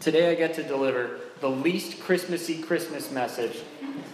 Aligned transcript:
Today 0.00 0.30
I 0.30 0.34
get 0.34 0.52
to 0.54 0.62
deliver 0.62 1.20
the 1.40 1.48
least 1.48 2.00
Christmassy 2.00 2.60
Christmas 2.60 3.10
message 3.10 3.62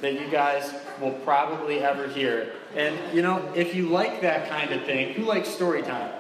that 0.01 0.13
you 0.13 0.29
guys 0.29 0.73
will 1.01 1.13
probably 1.25 1.81
ever 1.81 2.07
hear. 2.07 2.53
And 2.77 2.97
you 3.13 3.21
know, 3.21 3.51
if 3.57 3.75
you 3.75 3.89
like 3.89 4.21
that 4.21 4.49
kind 4.49 4.73
of 4.73 4.85
thing, 4.85 5.15
who 5.15 5.25
likes 5.25 5.49
story 5.49 5.83
time? 5.83 6.13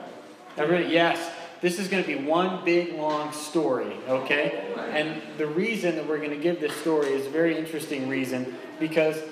Everybody, 0.56 0.92
yes. 0.92 1.30
This 1.60 1.78
is 1.78 1.86
going 1.86 2.02
to 2.02 2.08
be 2.08 2.16
one 2.16 2.64
big 2.64 2.94
long 2.94 3.32
story, 3.32 3.96
okay? 4.08 4.74
And 4.90 5.22
the 5.38 5.46
reason 5.46 5.94
that 5.94 6.08
we're 6.08 6.18
going 6.18 6.30
to 6.30 6.36
give 6.36 6.60
this 6.60 6.74
story 6.74 7.12
is 7.12 7.26
a 7.26 7.30
very 7.30 7.56
interesting 7.56 8.08
reason 8.08 8.56
because 8.80 9.22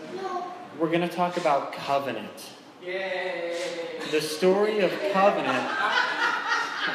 we're 0.78 0.90
going 0.90 1.00
to 1.00 1.08
talk 1.08 1.38
about 1.38 1.72
covenant. 1.72 2.50
Yay! 2.84 3.58
The 4.12 4.20
story 4.20 4.78
of 4.78 4.92
covenant. 5.12 5.66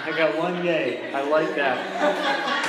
I 0.06 0.14
got 0.18 0.38
one 0.38 0.66
yay. 0.66 1.14
I 1.14 1.28
like 1.30 1.54
that. 1.56 2.64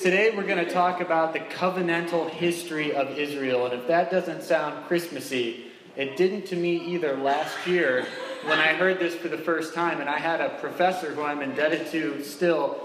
Today 0.00 0.34
we're 0.34 0.46
going 0.46 0.64
to 0.64 0.72
talk 0.72 1.02
about 1.02 1.34
the 1.34 1.40
covenantal 1.40 2.30
history 2.30 2.94
of 2.94 3.18
Israel. 3.18 3.66
And 3.66 3.74
if 3.74 3.86
that 3.88 4.10
doesn't 4.10 4.42
sound 4.42 4.86
Christmassy, 4.86 5.66
it 5.94 6.16
didn't 6.16 6.46
to 6.46 6.56
me 6.56 6.78
either 6.78 7.18
last 7.18 7.66
year 7.66 8.06
when 8.46 8.58
I 8.58 8.68
heard 8.68 8.98
this 8.98 9.14
for 9.14 9.28
the 9.28 9.36
first 9.36 9.74
time. 9.74 10.00
And 10.00 10.08
I 10.08 10.18
had 10.18 10.40
a 10.40 10.56
professor 10.58 11.14
who 11.14 11.22
I'm 11.22 11.42
indebted 11.42 11.88
to 11.88 12.24
still 12.24 12.80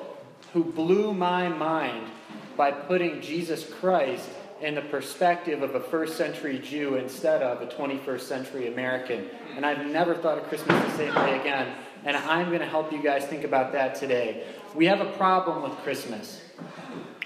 who 0.51 0.65
blew 0.65 1.13
my 1.13 1.47
mind 1.47 2.09
by 2.57 2.71
putting 2.71 3.21
Jesus 3.21 3.65
Christ 3.79 4.27
in 4.59 4.75
the 4.75 4.81
perspective 4.81 5.61
of 5.61 5.73
a 5.73 5.79
first 5.79 6.17
century 6.17 6.59
Jew 6.59 6.95
instead 6.95 7.41
of 7.41 7.61
a 7.61 7.67
21st 7.67 8.21
century 8.21 8.67
American. 8.67 9.29
And 9.55 9.65
I've 9.65 9.85
never 9.85 10.15
thought 10.15 10.37
of 10.37 10.49
Christmas 10.49 10.83
the 10.83 10.97
same 10.97 11.15
way 11.15 11.39
again. 11.39 11.75
And 12.03 12.17
I'm 12.17 12.47
going 12.47 12.59
to 12.59 12.67
help 12.67 12.91
you 12.91 13.01
guys 13.01 13.25
think 13.25 13.45
about 13.45 13.71
that 13.71 13.95
today. 13.95 14.43
We 14.75 14.85
have 14.87 14.99
a 14.99 15.11
problem 15.13 15.63
with 15.63 15.71
Christmas 15.79 16.41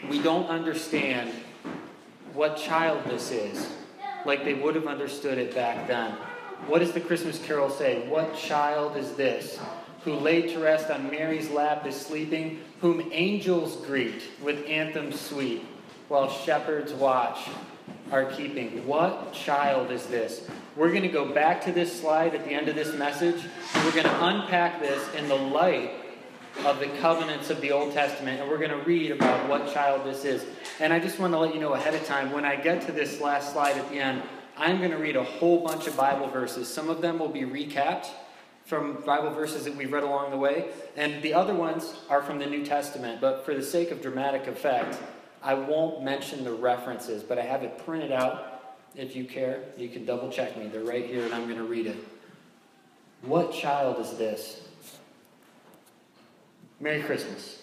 we 0.07 0.21
don't 0.21 0.47
understand 0.47 1.31
what 2.33 2.57
child 2.57 3.03
this 3.05 3.31
is, 3.31 3.67
like 4.25 4.43
they 4.43 4.53
would 4.53 4.75
have 4.75 4.87
understood 4.87 5.37
it 5.37 5.53
back 5.53 5.87
then. 5.87 6.11
What 6.67 6.79
does 6.79 6.93
the 6.93 7.01
Christmas 7.01 7.39
carol 7.39 7.69
say? 7.69 8.07
What 8.07 8.35
child 8.35 8.97
is 8.97 9.13
this? 9.13 9.59
Who 10.03 10.13
laid 10.13 10.49
to 10.49 10.59
rest 10.59 10.89
on 10.89 11.09
Mary's 11.09 11.49
lap 11.49 11.85
is 11.85 11.95
sleeping, 11.95 12.61
whom 12.81 13.09
angels 13.11 13.75
greet 13.85 14.23
with 14.41 14.65
anthems 14.65 15.19
sweet, 15.19 15.65
while 16.07 16.29
shepherds 16.29 16.93
watch 16.93 17.49
are 18.11 18.25
keeping. 18.25 18.87
What 18.87 19.33
child 19.33 19.91
is 19.91 20.05
this? 20.05 20.47
We're 20.75 20.89
going 20.89 21.03
to 21.03 21.09
go 21.09 21.25
back 21.25 21.61
to 21.65 21.71
this 21.71 21.99
slide 21.99 22.33
at 22.33 22.45
the 22.45 22.51
end 22.51 22.69
of 22.69 22.75
this 22.75 22.95
message. 22.95 23.43
We're 23.75 23.91
going 23.91 24.05
to 24.05 24.25
unpack 24.25 24.79
this 24.79 25.03
in 25.15 25.27
the 25.27 25.35
light 25.35 25.91
of 26.65 26.79
the 26.79 26.87
covenants 26.99 27.49
of 27.49 27.61
the 27.61 27.71
Old 27.71 27.93
Testament, 27.93 28.41
and 28.41 28.49
we're 28.49 28.57
going 28.57 28.69
to 28.69 28.85
read 28.85 29.11
about 29.11 29.47
what 29.47 29.73
child 29.73 30.05
this 30.05 30.25
is. 30.25 30.45
And 30.79 30.91
I 30.91 30.99
just 30.99 31.19
want 31.19 31.33
to 31.33 31.39
let 31.39 31.53
you 31.53 31.59
know 31.59 31.73
ahead 31.73 31.95
of 31.95 32.05
time, 32.05 32.31
when 32.31 32.45
I 32.45 32.55
get 32.55 32.81
to 32.87 32.91
this 32.91 33.21
last 33.21 33.53
slide 33.53 33.77
at 33.77 33.89
the 33.89 33.95
end, 33.95 34.21
I'm 34.57 34.79
going 34.79 34.91
to 34.91 34.97
read 34.97 35.15
a 35.15 35.23
whole 35.23 35.63
bunch 35.63 35.87
of 35.87 35.95
Bible 35.95 36.27
verses. 36.27 36.67
Some 36.67 36.89
of 36.89 37.01
them 37.01 37.19
will 37.19 37.29
be 37.29 37.41
recapped 37.41 38.07
from 38.65 39.01
Bible 39.05 39.31
verses 39.31 39.63
that 39.63 39.75
we've 39.75 39.91
read 39.91 40.03
along 40.03 40.31
the 40.31 40.37
way, 40.37 40.69
and 40.95 41.23
the 41.23 41.33
other 41.33 41.53
ones 41.53 41.95
are 42.09 42.21
from 42.21 42.39
the 42.39 42.45
New 42.45 42.65
Testament. 42.65 43.19
But 43.21 43.45
for 43.45 43.55
the 43.55 43.63
sake 43.63 43.91
of 43.91 44.01
dramatic 44.01 44.47
effect, 44.47 44.99
I 45.41 45.53
won't 45.53 46.03
mention 46.03 46.43
the 46.43 46.51
references, 46.51 47.23
but 47.23 47.39
I 47.39 47.43
have 47.43 47.63
it 47.63 47.83
printed 47.85 48.11
out. 48.11 48.77
If 48.95 49.15
you 49.15 49.25
care, 49.25 49.63
you 49.77 49.87
can 49.87 50.05
double 50.05 50.29
check 50.29 50.57
me. 50.57 50.67
They're 50.67 50.83
right 50.83 51.05
here, 51.05 51.23
and 51.23 51.33
I'm 51.33 51.45
going 51.45 51.57
to 51.57 51.63
read 51.63 51.87
it. 51.87 51.97
What 53.21 53.53
child 53.53 53.99
is 53.99 54.17
this? 54.17 54.68
Merry 56.79 57.01
Christmas. 57.01 57.61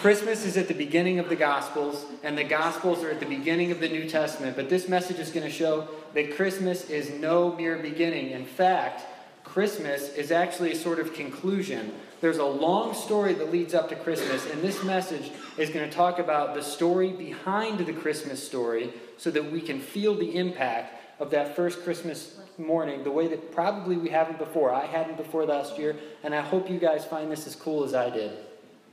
Christmas 0.00 0.44
is 0.44 0.56
at 0.56 0.66
the 0.66 0.74
beginning 0.74 1.18
of 1.18 1.28
the 1.28 1.36
Gospels, 1.36 2.04
and 2.24 2.36
the 2.36 2.44
Gospels 2.44 3.04
are 3.04 3.10
at 3.10 3.20
the 3.20 3.26
beginning 3.26 3.70
of 3.70 3.78
the 3.78 3.88
New 3.88 4.08
Testament. 4.08 4.56
But 4.56 4.68
this 4.68 4.88
message 4.88 5.18
is 5.18 5.30
going 5.30 5.46
to 5.46 5.52
show 5.52 5.88
that 6.14 6.34
Christmas 6.34 6.90
is 6.90 7.10
no 7.10 7.54
mere 7.54 7.78
beginning. 7.78 8.30
In 8.30 8.44
fact, 8.44 9.02
Christmas 9.44 10.14
is 10.14 10.32
actually 10.32 10.72
a 10.72 10.76
sort 10.76 10.98
of 10.98 11.14
conclusion. 11.14 11.92
There's 12.20 12.38
a 12.38 12.44
long 12.44 12.92
story 12.92 13.34
that 13.34 13.52
leads 13.52 13.72
up 13.72 13.88
to 13.90 13.96
Christmas, 13.96 14.44
and 14.50 14.60
this 14.60 14.82
message 14.82 15.30
is 15.56 15.70
going 15.70 15.88
to 15.88 15.94
talk 15.94 16.18
about 16.18 16.54
the 16.54 16.62
story 16.62 17.12
behind 17.12 17.78
the 17.78 17.92
Christmas 17.92 18.44
story 18.44 18.92
so 19.16 19.30
that 19.30 19.52
we 19.52 19.60
can 19.60 19.80
feel 19.80 20.14
the 20.14 20.34
impact 20.36 20.97
of 21.18 21.30
that 21.30 21.56
first 21.56 21.82
Christmas 21.82 22.38
morning 22.58 23.04
the 23.04 23.10
way 23.10 23.28
that 23.28 23.52
probably 23.52 23.96
we 23.96 24.08
haven't 24.08 24.38
before. 24.38 24.72
I 24.72 24.86
hadn't 24.86 25.16
before 25.16 25.44
last 25.44 25.78
year, 25.78 25.96
and 26.22 26.34
I 26.34 26.40
hope 26.40 26.70
you 26.70 26.78
guys 26.78 27.04
find 27.04 27.30
this 27.30 27.46
as 27.46 27.54
cool 27.54 27.84
as 27.84 27.94
I 27.94 28.10
did. 28.10 28.32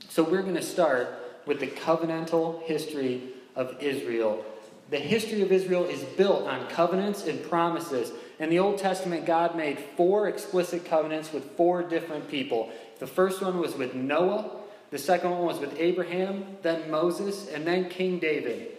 So, 0.08 0.22
we're 0.22 0.42
going 0.42 0.54
to 0.54 0.62
start 0.62 1.08
with 1.46 1.60
the 1.60 1.66
covenantal 1.66 2.62
history 2.62 3.22
of 3.54 3.80
Israel. 3.80 4.44
The 4.90 4.98
history 4.98 5.42
of 5.42 5.50
Israel 5.50 5.84
is 5.84 6.02
built 6.16 6.46
on 6.46 6.68
covenants 6.68 7.26
and 7.26 7.42
promises. 7.48 8.12
In 8.38 8.50
the 8.50 8.58
Old 8.58 8.78
Testament, 8.78 9.26
God 9.26 9.56
made 9.56 9.78
four 9.96 10.28
explicit 10.28 10.84
covenants 10.84 11.32
with 11.32 11.56
four 11.56 11.82
different 11.82 12.28
people. 12.28 12.70
The 12.98 13.06
first 13.06 13.42
one 13.42 13.58
was 13.58 13.74
with 13.74 13.94
Noah, 13.94 14.50
the 14.90 14.98
second 14.98 15.30
one 15.30 15.42
was 15.42 15.58
with 15.58 15.78
Abraham, 15.78 16.56
then 16.62 16.90
Moses, 16.90 17.48
and 17.48 17.66
then 17.66 17.88
King 17.88 18.18
David. 18.18 18.75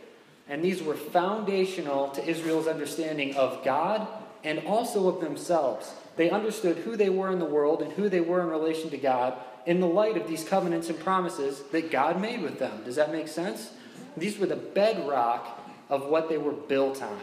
And 0.50 0.64
these 0.64 0.82
were 0.82 0.96
foundational 0.96 2.10
to 2.10 2.26
Israel's 2.26 2.68
understanding 2.68 3.36
of 3.36 3.64
God 3.64 4.08
and 4.44 4.60
also 4.66 5.08
of 5.08 5.22
themselves. 5.22 5.92
They 6.16 6.30
understood 6.30 6.78
who 6.78 6.96
they 6.96 7.10
were 7.10 7.32
in 7.32 7.40
the 7.40 7.46
world 7.46 7.82
and 7.82 7.92
who 7.94 8.10
they 8.10 8.22
were 8.22 8.42
in 8.42 8.48
relation 8.48 8.90
to 8.92 8.98
God 8.98 9.38
in 9.66 9.82
the 9.82 9.88
light 9.88 10.16
of 10.16 10.28
these 10.28 10.46
covenants 10.46 10.90
and 10.90 11.00
promises 11.00 11.62
that 11.72 11.92
God 11.92 12.22
made 12.22 12.42
with 12.42 12.58
them. 12.58 12.84
Does 12.86 12.96
that 12.96 13.12
make 13.12 13.28
sense? 13.28 13.72
These 14.16 14.40
were 14.40 14.46
the 14.46 14.56
bedrock 14.56 15.60
of 15.90 16.08
what 16.08 16.30
they 16.30 16.38
were 16.38 16.54
built 16.54 17.02
on 17.02 17.20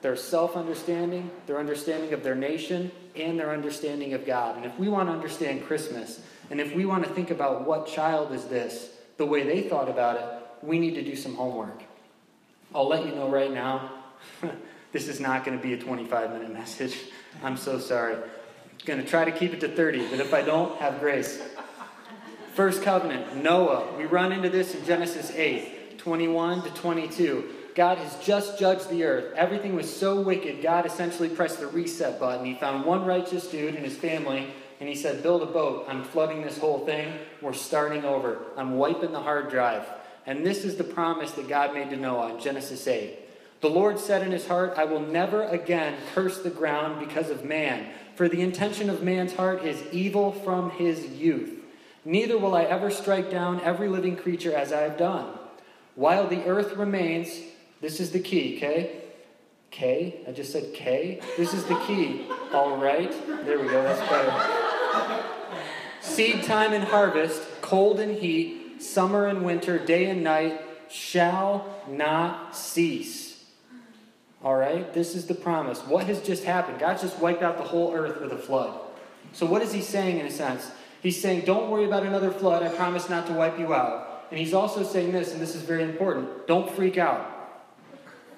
their 0.00 0.16
self 0.16 0.56
understanding, 0.56 1.28
their 1.46 1.58
understanding 1.58 2.12
of 2.12 2.22
their 2.22 2.36
nation, 2.36 2.90
and 3.16 3.38
their 3.38 3.50
understanding 3.50 4.14
of 4.14 4.24
God. 4.24 4.56
And 4.56 4.64
if 4.64 4.78
we 4.78 4.88
want 4.88 5.08
to 5.08 5.12
understand 5.12 5.64
Christmas, 5.64 6.20
and 6.50 6.60
if 6.60 6.72
we 6.74 6.86
want 6.86 7.04
to 7.04 7.10
think 7.10 7.30
about 7.32 7.66
what 7.66 7.88
child 7.88 8.32
is 8.32 8.44
this, 8.44 8.90
the 9.16 9.26
way 9.26 9.42
they 9.42 9.62
thought 9.62 9.88
about 9.88 10.16
it, 10.16 10.64
we 10.64 10.78
need 10.78 10.94
to 10.94 11.02
do 11.02 11.16
some 11.16 11.34
homework. 11.34 11.82
I'll 12.74 12.88
let 12.88 13.06
you 13.06 13.12
know 13.14 13.28
right 13.28 13.52
now 13.52 13.90
This 14.90 15.08
is 15.08 15.20
not 15.20 15.44
going 15.44 15.56
to 15.56 15.62
be 15.62 15.74
a 15.74 15.78
25 15.78 16.32
minute 16.32 16.52
message. 16.52 16.96
I'm 17.42 17.56
so 17.56 17.78
sorry. 17.78 18.14
I'm 18.14 18.22
going 18.86 19.00
to 19.00 19.06
try 19.06 19.24
to 19.24 19.32
keep 19.32 19.52
it 19.52 19.60
to 19.60 19.68
30, 19.68 20.08
but 20.08 20.20
if 20.20 20.32
I 20.32 20.42
don't, 20.42 20.78
have 20.78 21.00
grace. 21.00 21.42
First 22.54 22.82
covenant, 22.82 23.36
Noah. 23.42 23.96
We 23.96 24.04
run 24.04 24.32
into 24.32 24.48
this 24.48 24.74
in 24.74 24.84
Genesis 24.84 25.30
8, 25.30 25.98
21 25.98 26.62
to 26.62 26.70
22. 26.70 27.50
God 27.74 27.98
has 27.98 28.16
just 28.24 28.58
judged 28.58 28.88
the 28.88 29.04
earth. 29.04 29.34
Everything 29.36 29.76
was 29.76 29.94
so 29.94 30.20
wicked, 30.20 30.62
God 30.62 30.86
essentially 30.86 31.28
pressed 31.28 31.60
the 31.60 31.68
reset 31.68 32.18
button. 32.18 32.44
He 32.46 32.54
found 32.54 32.84
one 32.84 33.04
righteous 33.04 33.46
dude 33.46 33.74
and 33.74 33.84
his 33.84 33.96
family, 33.96 34.48
and 34.80 34.88
he 34.88 34.96
said, 34.96 35.22
Build 35.22 35.42
a 35.42 35.46
boat. 35.46 35.84
I'm 35.86 36.02
flooding 36.02 36.42
this 36.42 36.58
whole 36.58 36.84
thing. 36.84 37.12
We're 37.42 37.52
starting 37.52 38.04
over. 38.04 38.38
I'm 38.56 38.78
wiping 38.78 39.12
the 39.12 39.20
hard 39.20 39.50
drive. 39.50 39.86
And 40.28 40.44
this 40.44 40.62
is 40.62 40.76
the 40.76 40.84
promise 40.84 41.32
that 41.32 41.48
God 41.48 41.72
made 41.72 41.88
to 41.88 41.96
Noah 41.96 42.34
in 42.34 42.40
Genesis 42.40 42.86
8. 42.86 43.18
The 43.62 43.70
Lord 43.70 43.98
said 43.98 44.22
in 44.22 44.30
his 44.30 44.46
heart, 44.46 44.74
I 44.76 44.84
will 44.84 45.00
never 45.00 45.42
again 45.44 45.96
curse 46.14 46.42
the 46.42 46.50
ground 46.50 47.00
because 47.00 47.30
of 47.30 47.46
man, 47.46 47.86
for 48.14 48.28
the 48.28 48.42
intention 48.42 48.90
of 48.90 49.02
man's 49.02 49.32
heart 49.32 49.64
is 49.64 49.82
evil 49.90 50.32
from 50.32 50.70
his 50.72 51.06
youth. 51.06 51.58
Neither 52.04 52.36
will 52.36 52.54
I 52.54 52.64
ever 52.64 52.90
strike 52.90 53.30
down 53.30 53.62
every 53.62 53.88
living 53.88 54.16
creature 54.16 54.54
as 54.54 54.70
I 54.70 54.82
have 54.82 54.98
done. 54.98 55.32
While 55.94 56.28
the 56.28 56.44
earth 56.44 56.76
remains, 56.76 57.30
this 57.80 57.98
is 57.98 58.10
the 58.10 58.20
key, 58.20 58.58
okay? 58.58 59.00
K? 59.70 60.20
I 60.28 60.32
just 60.32 60.52
said 60.52 60.74
K? 60.74 61.22
This 61.38 61.54
is 61.54 61.64
the 61.64 61.78
key. 61.86 62.26
All 62.52 62.76
right. 62.76 63.10
There 63.46 63.58
we 63.58 63.64
go. 63.64 63.82
That's 63.82 64.10
better. 64.10 65.24
Seed 66.02 66.42
time 66.42 66.74
and 66.74 66.84
harvest, 66.84 67.40
cold 67.62 67.98
and 67.98 68.14
heat, 68.14 68.67
summer 68.82 69.26
and 69.26 69.44
winter, 69.44 69.78
day 69.78 70.06
and 70.06 70.22
night 70.22 70.60
shall 70.90 71.82
not 71.88 72.56
cease. 72.56 73.44
All 74.42 74.54
right? 74.54 74.92
This 74.92 75.14
is 75.14 75.26
the 75.26 75.34
promise. 75.34 75.80
What 75.80 76.06
has 76.06 76.22
just 76.22 76.44
happened? 76.44 76.78
God 76.78 77.00
just 77.00 77.18
wiped 77.18 77.42
out 77.42 77.58
the 77.58 77.64
whole 77.64 77.94
earth 77.94 78.20
with 78.20 78.32
a 78.32 78.38
flood. 78.38 78.78
So, 79.32 79.46
what 79.46 79.62
is 79.62 79.72
he 79.72 79.82
saying 79.82 80.18
in 80.18 80.26
a 80.26 80.30
sense? 80.30 80.70
He's 81.02 81.20
saying, 81.20 81.44
Don't 81.44 81.70
worry 81.70 81.84
about 81.84 82.04
another 82.04 82.30
flood. 82.30 82.62
I 82.62 82.68
promise 82.68 83.08
not 83.08 83.26
to 83.26 83.32
wipe 83.32 83.58
you 83.58 83.74
out. 83.74 84.26
And 84.30 84.38
he's 84.38 84.54
also 84.54 84.82
saying 84.82 85.12
this, 85.12 85.32
and 85.32 85.40
this 85.40 85.54
is 85.54 85.62
very 85.62 85.82
important 85.82 86.46
don't 86.46 86.70
freak 86.70 86.98
out. 86.98 87.34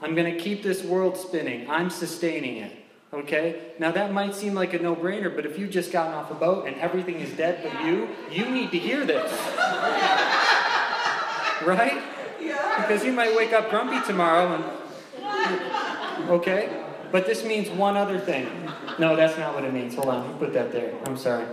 I'm 0.02 0.14
going 0.14 0.32
to 0.32 0.40
keep 0.40 0.62
this 0.62 0.82
world 0.82 1.16
spinning, 1.16 1.68
I'm 1.68 1.90
sustaining 1.90 2.56
it. 2.56 2.79
Okay? 3.12 3.72
Now, 3.78 3.90
that 3.92 4.12
might 4.12 4.34
seem 4.34 4.54
like 4.54 4.72
a 4.72 4.78
no 4.78 4.94
brainer, 4.94 5.34
but 5.34 5.44
if 5.44 5.58
you've 5.58 5.70
just 5.70 5.90
gotten 5.90 6.14
off 6.14 6.30
a 6.30 6.34
boat 6.34 6.66
and 6.66 6.76
everything 6.76 7.16
is 7.16 7.32
dead 7.36 7.60
but 7.62 7.84
you, 7.84 8.08
you 8.30 8.48
need 8.50 8.70
to 8.70 8.78
hear 8.78 9.04
this. 9.04 9.30
right? 11.66 12.00
Because 12.38 13.04
you 13.04 13.12
might 13.12 13.36
wake 13.36 13.52
up 13.52 13.70
grumpy 13.70 14.00
tomorrow 14.06 14.54
and 14.54 14.64
Okay? 16.30 16.84
But 17.10 17.26
this 17.26 17.44
means 17.44 17.68
one 17.70 17.96
other 17.96 18.18
thing. 18.18 18.48
No, 18.98 19.16
that's 19.16 19.36
not 19.36 19.54
what 19.54 19.64
it 19.64 19.72
means. 19.72 19.94
Hold 19.94 20.08
on. 20.08 20.38
Put 20.38 20.52
that 20.52 20.70
there. 20.70 20.94
I'm 21.06 21.16
sorry. 21.16 21.44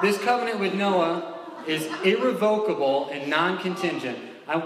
This 0.00 0.16
covenant 0.18 0.60
with 0.60 0.74
Noah 0.74 1.38
is 1.66 1.86
irrevocable 2.04 3.08
and 3.10 3.28
non 3.28 3.58
contingent. 3.58 4.18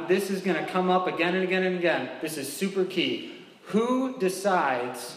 This 0.06 0.31
is 0.31 0.43
going 0.43 0.64
to 0.64 0.70
come 0.70 0.90
up 0.90 1.06
again 1.06 1.34
and 1.34 1.43
again 1.43 1.64
and 1.64 1.76
again. 1.76 2.11
This 2.20 2.38
is 2.38 2.52
super 2.52 2.84
key. 2.84 3.32
Who 3.67 4.19
decides 4.19 5.17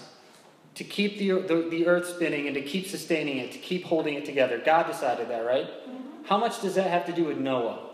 to 0.75 0.83
keep 0.83 1.17
the, 1.17 1.41
the, 1.41 1.67
the, 1.69 1.87
earth 1.87 2.07
spinning 2.07 2.47
and 2.47 2.55
to 2.55 2.61
keep 2.61 2.87
sustaining 2.87 3.37
it, 3.37 3.51
to 3.51 3.57
keep 3.59 3.85
holding 3.85 4.15
it 4.15 4.25
together? 4.25 4.61
God 4.63 4.87
decided 4.87 5.29
that, 5.29 5.45
right? 5.45 5.65
Mm-hmm. 5.65 6.25
How 6.25 6.37
much 6.37 6.61
does 6.61 6.75
that 6.75 6.89
have 6.89 7.05
to 7.05 7.13
do 7.13 7.25
with 7.25 7.37
Noah? 7.37 7.91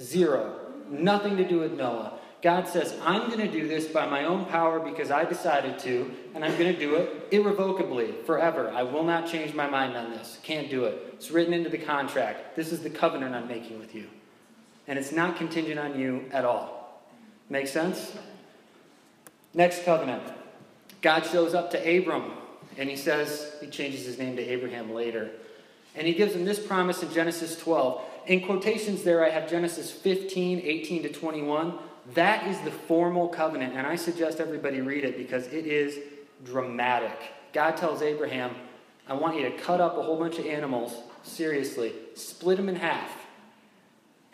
Zero. 0.00 0.58
Nothing 0.90 1.36
to 1.38 1.48
do 1.48 1.60
with 1.60 1.72
Noah. 1.72 2.18
God 2.42 2.66
says, 2.66 2.94
I'm 3.02 3.28
going 3.28 3.38
to 3.38 3.50
do 3.50 3.68
this 3.68 3.86
by 3.86 4.04
my 4.06 4.24
own 4.24 4.44
power 4.46 4.80
because 4.80 5.12
I 5.12 5.24
decided 5.24 5.78
to, 5.80 6.12
and 6.34 6.44
I'm 6.44 6.58
going 6.58 6.72
to 6.74 6.78
do 6.78 6.96
it 6.96 7.28
irrevocably, 7.30 8.12
forever. 8.26 8.70
I 8.70 8.82
will 8.82 9.04
not 9.04 9.28
change 9.28 9.54
my 9.54 9.68
mind 9.68 9.96
on 9.96 10.10
this. 10.10 10.38
Can't 10.42 10.68
do 10.68 10.84
it. 10.84 10.98
It's 11.12 11.30
written 11.30 11.54
into 11.54 11.70
the 11.70 11.78
contract. 11.78 12.56
This 12.56 12.72
is 12.72 12.82
the 12.82 12.90
covenant 12.90 13.34
I'm 13.34 13.46
making 13.46 13.78
with 13.78 13.94
you. 13.94 14.08
And 14.86 14.98
it's 14.98 15.12
not 15.12 15.36
contingent 15.36 15.78
on 15.78 15.98
you 15.98 16.24
at 16.32 16.44
all. 16.44 17.02
Make 17.48 17.68
sense? 17.68 18.16
Next 19.54 19.84
covenant. 19.84 20.22
God 21.02 21.26
shows 21.26 21.54
up 21.54 21.70
to 21.72 21.78
Abram, 21.78 22.32
and 22.78 22.88
he 22.88 22.96
says, 22.96 23.54
he 23.60 23.66
changes 23.66 24.06
his 24.06 24.18
name 24.18 24.36
to 24.36 24.42
Abraham 24.42 24.94
later. 24.94 25.30
And 25.94 26.06
he 26.06 26.14
gives 26.14 26.34
him 26.34 26.44
this 26.44 26.64
promise 26.64 27.02
in 27.02 27.12
Genesis 27.12 27.58
12. 27.58 28.00
In 28.26 28.40
quotations 28.46 29.02
there, 29.02 29.24
I 29.24 29.30
have 29.30 29.50
Genesis 29.50 29.90
15, 29.90 30.60
18 30.60 31.02
to 31.02 31.08
21. 31.12 31.74
That 32.14 32.46
is 32.46 32.58
the 32.60 32.70
formal 32.70 33.28
covenant, 33.28 33.74
and 33.74 33.86
I 33.86 33.96
suggest 33.96 34.40
everybody 34.40 34.80
read 34.80 35.04
it 35.04 35.16
because 35.16 35.46
it 35.48 35.66
is 35.66 35.98
dramatic. 36.44 37.18
God 37.52 37.76
tells 37.76 38.00
Abraham, 38.00 38.54
I 39.08 39.14
want 39.14 39.36
you 39.36 39.42
to 39.42 39.56
cut 39.58 39.80
up 39.80 39.98
a 39.98 40.02
whole 40.02 40.18
bunch 40.18 40.38
of 40.38 40.46
animals, 40.46 40.96
seriously, 41.22 41.92
split 42.14 42.56
them 42.56 42.68
in 42.68 42.76
half. 42.76 43.10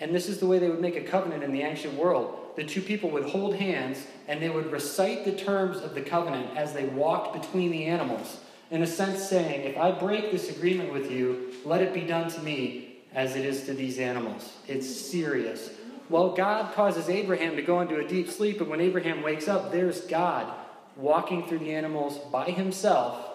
And 0.00 0.14
this 0.14 0.28
is 0.28 0.38
the 0.38 0.46
way 0.46 0.58
they 0.58 0.68
would 0.68 0.80
make 0.80 0.96
a 0.96 1.02
covenant 1.02 1.42
in 1.42 1.52
the 1.52 1.62
ancient 1.62 1.94
world. 1.94 2.52
The 2.56 2.64
two 2.64 2.82
people 2.82 3.10
would 3.10 3.24
hold 3.24 3.56
hands 3.56 4.06
and 4.28 4.40
they 4.40 4.50
would 4.50 4.70
recite 4.70 5.24
the 5.24 5.32
terms 5.32 5.78
of 5.78 5.94
the 5.94 6.02
covenant 6.02 6.56
as 6.56 6.72
they 6.72 6.84
walked 6.86 7.40
between 7.40 7.70
the 7.70 7.86
animals. 7.86 8.38
In 8.70 8.82
a 8.82 8.86
sense, 8.86 9.28
saying, 9.28 9.62
If 9.62 9.78
I 9.78 9.90
break 9.90 10.30
this 10.30 10.50
agreement 10.50 10.92
with 10.92 11.10
you, 11.10 11.54
let 11.64 11.80
it 11.80 11.94
be 11.94 12.02
done 12.02 12.30
to 12.30 12.40
me 12.42 12.98
as 13.14 13.34
it 13.34 13.44
is 13.44 13.64
to 13.64 13.74
these 13.74 13.98
animals. 13.98 14.52
It's 14.66 14.88
serious. 14.88 15.70
Well, 16.10 16.34
God 16.34 16.74
causes 16.74 17.08
Abraham 17.08 17.56
to 17.56 17.62
go 17.62 17.80
into 17.80 17.96
a 17.96 18.06
deep 18.06 18.30
sleep, 18.30 18.60
and 18.60 18.70
when 18.70 18.80
Abraham 18.80 19.22
wakes 19.22 19.48
up, 19.48 19.72
there's 19.72 20.02
God 20.02 20.52
walking 20.96 21.46
through 21.46 21.60
the 21.60 21.74
animals 21.74 22.18
by 22.30 22.50
himself, 22.50 23.26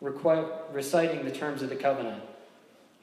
reciting 0.00 1.24
the 1.24 1.30
terms 1.30 1.62
of 1.62 1.68
the 1.68 1.76
covenant. 1.76 2.22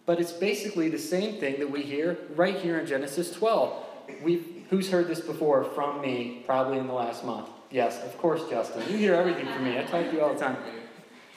But 0.07 0.21
it's 0.21 0.31
basically 0.31 0.89
the 0.89 0.98
same 0.98 1.39
thing 1.39 1.59
that 1.59 1.69
we 1.69 1.83
hear 1.83 2.18
right 2.36 2.56
here 2.56 2.80
in 2.80 2.88
Genesis 2.88 3.30
12. 3.31 3.83
we 4.24 4.63
who's 4.69 4.89
heard 4.89 5.07
this 5.07 5.19
before 5.19 5.63
from 5.63 6.01
me, 6.01 6.44
probably 6.45 6.77
in 6.77 6.88
the 6.88 6.94
last 6.94 7.24
month? 7.24 7.50
Yes, 7.69 8.01
of 8.04 8.18
course, 8.18 8.42
Justin. 8.50 8.81
You 8.89 8.98
hear 8.98 9.13
everything 9.13 9.45
from 9.45 9.65
me. 9.65 9.77
I 9.77 9.83
talk 9.83 10.06
to 10.06 10.13
you 10.13 10.21
all 10.21 10.33
the 10.33 10.39
time. 10.39 10.57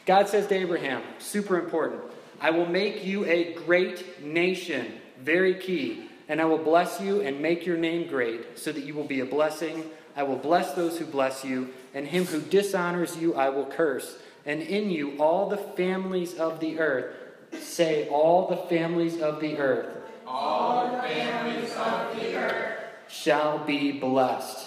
God 0.06 0.28
says 0.28 0.46
to 0.46 0.54
Abraham, 0.54 1.02
super 1.18 1.58
important, 1.58 2.00
I 2.40 2.50
will 2.50 2.66
make 2.66 3.04
you 3.04 3.24
a 3.26 3.54
great 3.54 4.24
nation. 4.24 4.86
Very 5.20 5.54
key. 5.54 6.08
And 6.28 6.40
I 6.40 6.44
will 6.44 6.58
bless 6.58 7.00
you 7.00 7.20
and 7.22 7.40
make 7.40 7.66
your 7.66 7.76
name 7.76 8.08
great, 8.08 8.56
so 8.56 8.70
that 8.70 8.84
you 8.84 8.94
will 8.94 9.04
be 9.04 9.18
a 9.18 9.26
blessing. 9.26 9.90
I 10.14 10.22
will 10.22 10.36
bless 10.36 10.74
those 10.74 10.96
who 10.98 11.04
bless 11.04 11.44
you, 11.44 11.70
and 11.92 12.06
him 12.06 12.24
who 12.24 12.40
dishonors 12.40 13.16
you 13.16 13.34
I 13.34 13.48
will 13.48 13.66
curse. 13.66 14.16
And 14.46 14.62
in 14.62 14.90
you 14.90 15.18
all 15.18 15.48
the 15.48 15.56
families 15.56 16.34
of 16.34 16.60
the 16.60 16.78
earth, 16.78 17.16
say, 17.58 18.08
all 18.08 18.48
the 18.48 18.56
families 18.56 19.20
of 19.20 19.40
the 19.40 19.58
earth. 19.58 19.96
All 20.26 20.90
the 20.90 21.02
families 21.02 21.72
of 21.74 22.16
the 22.16 22.36
earth 22.36 22.78
shall 23.08 23.58
be 23.58 23.92
blessed. 23.92 24.66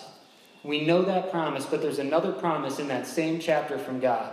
We 0.64 0.86
know 0.86 1.02
that 1.04 1.32
promise, 1.32 1.66
but 1.66 1.82
there's 1.82 2.00
another 2.00 2.32
promise 2.32 2.80
in 2.80 2.88
that 2.88 3.08
same 3.08 3.40
chapter 3.40 3.78
from 3.78 4.00
God. 4.00 4.32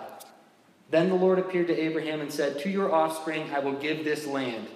Then 0.91 1.08
the 1.08 1.14
Lord 1.14 1.38
appeared 1.38 1.69
to 1.69 1.79
Abraham 1.79 2.20
and 2.20 2.32
said, 2.32 2.58
To 2.61 2.70
your 2.70 2.93
offspring 2.93 3.50
I 3.52 3.61
will 3.61 3.75
give 3.75 4.05
this 4.05 4.26
land. 4.26 4.69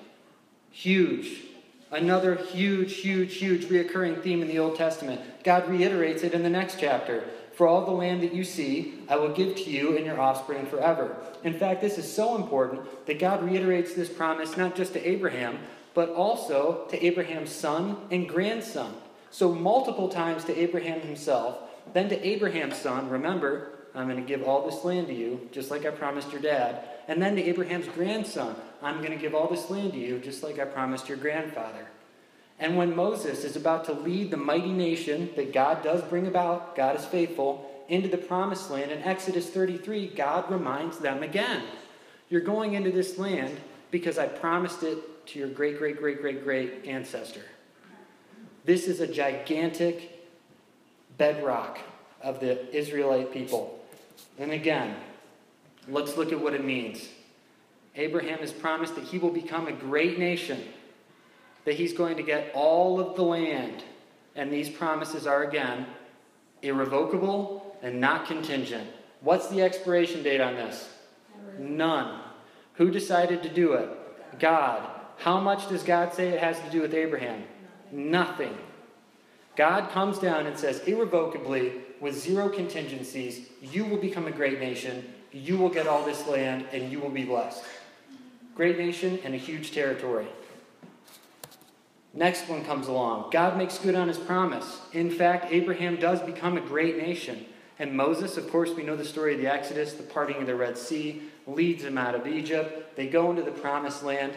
Huge. 0.71 1.43
Another 1.91 2.35
huge, 2.35 2.95
huge, 2.97 3.35
huge 3.35 3.67
reoccurring 3.67 4.23
theme 4.23 4.43
in 4.43 4.49
the 4.49 4.59
Old 4.59 4.77
Testament. 4.77 5.21
God 5.45 5.69
reiterates 5.69 6.23
it 6.23 6.35
in 6.35 6.43
the 6.43 6.51
next 6.51 6.81
chapter. 6.81 7.25
For 7.55 7.69
all 7.69 7.85
the 7.85 7.93
land 7.93 8.23
that 8.23 8.35
you 8.35 8.43
see, 8.43 8.95
I 9.09 9.17
will 9.17 9.33
give 9.33 9.57
to 9.57 9.71
you 9.71 9.97
and 9.97 10.05
your 10.05 10.21
offspring 10.21 10.67
forever. 10.67 11.17
In 11.45 11.55
fact, 11.55 11.81
this 11.81 11.99
is 11.99 12.13
so 12.13 12.37
important 12.37 13.07
that 13.07 13.21
God 13.21 13.45
reiterates 13.45 13.95
this 13.95 14.09
promise 14.09 14.57
not 14.57 14.75
just 14.75 14.93
to 14.95 15.09
Abraham, 15.09 15.59
but 15.95 16.11
also 16.11 16.87
to 16.91 17.05
Abraham's 17.05 17.53
son 17.53 17.97
and 18.11 18.29
grandson. 18.29 18.93
So, 19.31 19.53
multiple 19.53 20.09
times 20.09 20.45
to 20.45 20.57
Abraham 20.57 21.01
himself, 21.01 21.59
then 21.93 22.09
to 22.09 22.27
Abraham's 22.27 22.77
son. 22.77 23.09
Remember, 23.09 23.71
I'm 23.95 24.09
going 24.09 24.21
to 24.21 24.29
give 24.29 24.47
all 24.47 24.69
this 24.69 24.85
land 24.85 25.07
to 25.09 25.15
you, 25.15 25.49
just 25.53 25.71
like 25.71 25.85
I 25.85 25.91
promised 25.91 26.33
your 26.33 26.41
dad. 26.41 26.85
And 27.07 27.23
then 27.23 27.37
to 27.37 27.43
Abraham's 27.43 27.87
grandson, 27.89 28.57
I'm 28.83 28.99
going 28.99 29.13
to 29.13 29.17
give 29.17 29.35
all 29.35 29.49
this 29.49 29.71
land 29.71 29.93
to 29.93 29.99
you, 29.99 30.19
just 30.19 30.43
like 30.43 30.59
I 30.59 30.65
promised 30.65 31.09
your 31.09 31.19
grandfather. 31.19 31.87
And 32.65 32.79
when 32.79 32.97
Moses 32.97 33.45
is 33.45 33.57
about 33.57 33.85
to 33.85 33.93
lead 33.93 34.31
the 34.31 34.39
mighty 34.39 34.73
nation 34.73 35.29
that 35.37 35.53
God 35.53 35.83
does 35.83 36.01
bring 36.01 36.27
about, 36.27 36.75
God 36.75 36.97
is 36.97 37.05
faithful, 37.05 37.71
into 37.91 38.09
the 38.09 38.17
promised 38.17 38.71
land 38.71 38.91
in 38.91 39.03
Exodus 39.03 39.51
33, 39.51 40.07
God 40.17 40.51
reminds 40.51 40.97
them 40.99 41.23
again 41.23 41.63
You're 42.31 42.41
going 42.41 42.73
into 42.73 42.91
this 42.91 43.19
land 43.19 43.61
because 43.91 44.17
I 44.17 44.29
promised 44.29 44.83
it 44.83 45.27
to 45.27 45.39
your 45.39 45.49
great, 45.49 45.77
great, 45.77 45.99
great, 45.99 46.23
great, 46.23 46.43
great 46.43 46.87
ancestor. 46.87 47.43
This 48.65 48.89
is 48.89 49.01
a 49.01 49.07
gigantic 49.07 50.27
bedrock 51.19 51.79
of 52.23 52.41
the 52.41 52.75
Israelite 52.75 53.31
people. 53.31 53.79
And 54.39 54.53
again, 54.53 54.97
let's 55.87 56.17
look 56.17 56.33
at 56.33 56.41
what 56.41 56.55
it 56.55 56.65
means. 56.65 57.11
Abraham 57.95 58.39
has 58.39 58.53
promised 58.53 58.95
that 58.95 59.05
he 59.05 59.19
will 59.19 59.33
become 59.33 59.69
a 59.69 59.73
great 59.73 60.19
nation, 60.19 60.65
that 61.65 61.75
he's 61.75 61.93
going 61.93 62.17
to 62.17 62.23
get 62.23 62.51
all 62.55 63.01
of 63.01 63.17
the 63.17 63.23
land. 63.23 63.85
And 64.37 64.53
these 64.53 64.69
promises 64.69 65.27
are, 65.27 65.45
again, 65.45 65.87
irrevocable 66.63 67.77
and 67.83 68.01
not 68.01 68.27
contingent. 68.27 68.89
What's 69.21 69.49
the 69.49 69.63
expiration 69.63 70.23
date 70.23 70.41
on 70.41 70.55
this? 70.55 70.89
None. 71.59 72.21
Who 72.75 72.91
decided 72.91 73.43
to 73.43 73.49
do 73.49 73.75
it? 73.75 73.89
God. 74.39 74.89
How 75.19 75.39
much 75.39 75.69
does 75.69 75.83
God 75.83 76.13
say 76.13 76.29
it 76.29 76.41
has 76.41 76.61
to 76.61 76.71
do 76.71 76.83
with 76.83 76.93
Abraham? 76.93 77.45
Nothing. 77.93 78.57
God 79.57 79.91
comes 79.91 80.19
down 80.19 80.47
and 80.47 80.59
says 80.59 80.81
irrevocably, 80.81 81.73
with 82.01 82.15
zero 82.19 82.49
contingencies, 82.49 83.49
you 83.63 83.85
will 83.85 83.97
become 83.97 84.27
a 84.27 84.33
great 84.33 84.59
nation, 84.59 85.05
you 85.33 85.57
will 85.57 85.69
get 85.69 85.87
all 85.87 86.05
this 86.05 86.27
land, 86.27 86.67
and 86.73 86.91
you 86.91 86.99
will 86.99 87.11
be 87.11 87.25
blessed. 87.25 87.63
Great 88.55 88.79
nation 88.79 89.19
and 89.25 89.35
a 89.35 89.39
huge 89.39 89.73
territory. 89.73 90.27
Next 92.15 92.49
one 92.49 92.65
comes 92.65 92.87
along. 92.87 93.31
God 93.33 93.59
makes 93.59 93.77
good 93.79 93.97
on 93.97 94.07
his 94.07 94.19
promise. 94.19 94.81
In 94.93 95.11
fact, 95.11 95.53
Abraham 95.53 95.97
does 95.97 96.21
become 96.21 96.57
a 96.57 96.61
great 96.61 96.97
nation. 96.97 97.45
And 97.81 97.93
Moses, 97.93 98.37
of 98.37 98.49
course, 98.51 98.71
we 98.71 98.85
know 98.85 98.95
the 98.95 99.05
story 99.05 99.35
of 99.35 99.41
the 99.41 99.53
Exodus, 99.53 99.95
the 99.95 100.05
parting 100.05 100.37
of 100.37 100.47
the 100.47 100.55
Red 100.55 100.79
Sea, 100.79 101.23
leads 101.47 101.83
them 101.83 101.99
out 101.99 102.15
of 102.15 102.27
Egypt. 102.27 102.97
They 102.97 103.09
go 103.09 103.31
into 103.31 103.43
the 103.43 103.51
promised 103.51 104.05
land. 104.05 104.35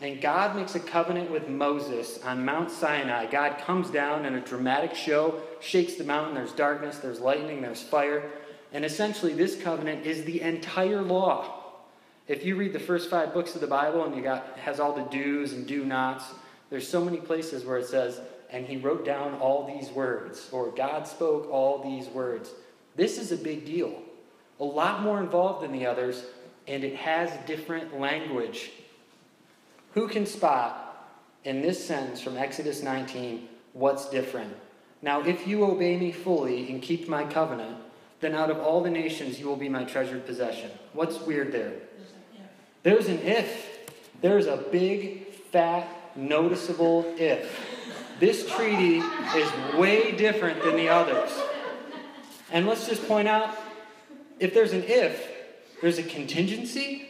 And 0.00 0.20
God 0.20 0.56
makes 0.56 0.74
a 0.74 0.80
covenant 0.80 1.30
with 1.30 1.48
Moses 1.48 2.18
on 2.24 2.44
Mount 2.44 2.72
Sinai. 2.72 3.26
God 3.26 3.58
comes 3.58 3.88
down 3.88 4.26
in 4.26 4.34
a 4.34 4.40
dramatic 4.40 4.96
show, 4.96 5.40
shakes 5.60 5.94
the 5.94 6.02
mountain. 6.02 6.34
There's 6.34 6.50
darkness, 6.50 6.98
there's 6.98 7.20
lightning, 7.20 7.62
there's 7.62 7.82
fire. 7.82 8.28
And 8.72 8.84
essentially, 8.84 9.32
this 9.32 9.62
covenant 9.62 10.04
is 10.04 10.24
the 10.24 10.40
entire 10.40 11.02
law. 11.02 11.62
If 12.26 12.44
you 12.44 12.56
read 12.56 12.72
the 12.72 12.80
first 12.80 13.10
five 13.10 13.32
books 13.32 13.54
of 13.54 13.60
the 13.60 13.68
Bible 13.68 14.04
and 14.04 14.16
you 14.16 14.22
got 14.22 14.58
has 14.58 14.80
all 14.80 14.92
the 14.92 15.02
do's 15.02 15.52
and 15.52 15.68
do 15.68 15.84
nots, 15.84 16.24
there's 16.72 16.88
so 16.88 17.04
many 17.04 17.18
places 17.18 17.66
where 17.66 17.76
it 17.76 17.84
says, 17.86 18.18
and 18.48 18.64
he 18.64 18.78
wrote 18.78 19.04
down 19.04 19.34
all 19.34 19.66
these 19.66 19.90
words, 19.90 20.48
or 20.52 20.70
God 20.70 21.06
spoke 21.06 21.46
all 21.50 21.82
these 21.82 22.08
words. 22.08 22.50
This 22.96 23.18
is 23.18 23.30
a 23.30 23.36
big 23.36 23.66
deal. 23.66 24.00
A 24.58 24.64
lot 24.64 25.02
more 25.02 25.20
involved 25.20 25.62
than 25.62 25.72
the 25.72 25.84
others, 25.84 26.24
and 26.66 26.82
it 26.82 26.96
has 26.96 27.30
different 27.46 28.00
language. 28.00 28.70
Who 29.92 30.08
can 30.08 30.24
spot 30.24 31.10
in 31.44 31.60
this 31.60 31.86
sentence 31.86 32.22
from 32.22 32.38
Exodus 32.38 32.82
19 32.82 33.48
what's 33.74 34.08
different? 34.08 34.56
Now, 35.02 35.20
if 35.20 35.46
you 35.46 35.66
obey 35.66 35.98
me 35.98 36.10
fully 36.10 36.72
and 36.72 36.80
keep 36.80 37.06
my 37.06 37.24
covenant, 37.24 37.76
then 38.20 38.34
out 38.34 38.50
of 38.50 38.58
all 38.60 38.82
the 38.82 38.88
nations 38.88 39.38
you 39.38 39.46
will 39.46 39.56
be 39.56 39.68
my 39.68 39.84
treasured 39.84 40.24
possession. 40.24 40.70
What's 40.94 41.20
weird 41.20 41.52
there? 41.52 41.74
There's 42.82 43.08
an 43.08 43.18
if. 43.18 43.90
There's 44.22 44.46
a 44.46 44.56
big, 44.56 45.34
fat, 45.34 45.86
noticeable 46.16 47.04
if. 47.16 47.60
This 48.20 48.48
treaty 48.48 48.98
is 48.98 49.76
way 49.76 50.12
different 50.12 50.62
than 50.62 50.76
the 50.76 50.88
others. 50.88 51.30
And 52.50 52.66
let's 52.66 52.86
just 52.86 53.06
point 53.08 53.28
out 53.28 53.56
if 54.38 54.54
there's 54.54 54.72
an 54.72 54.84
if, 54.86 55.28
there's 55.80 55.98
a 55.98 56.02
contingency. 56.02 57.08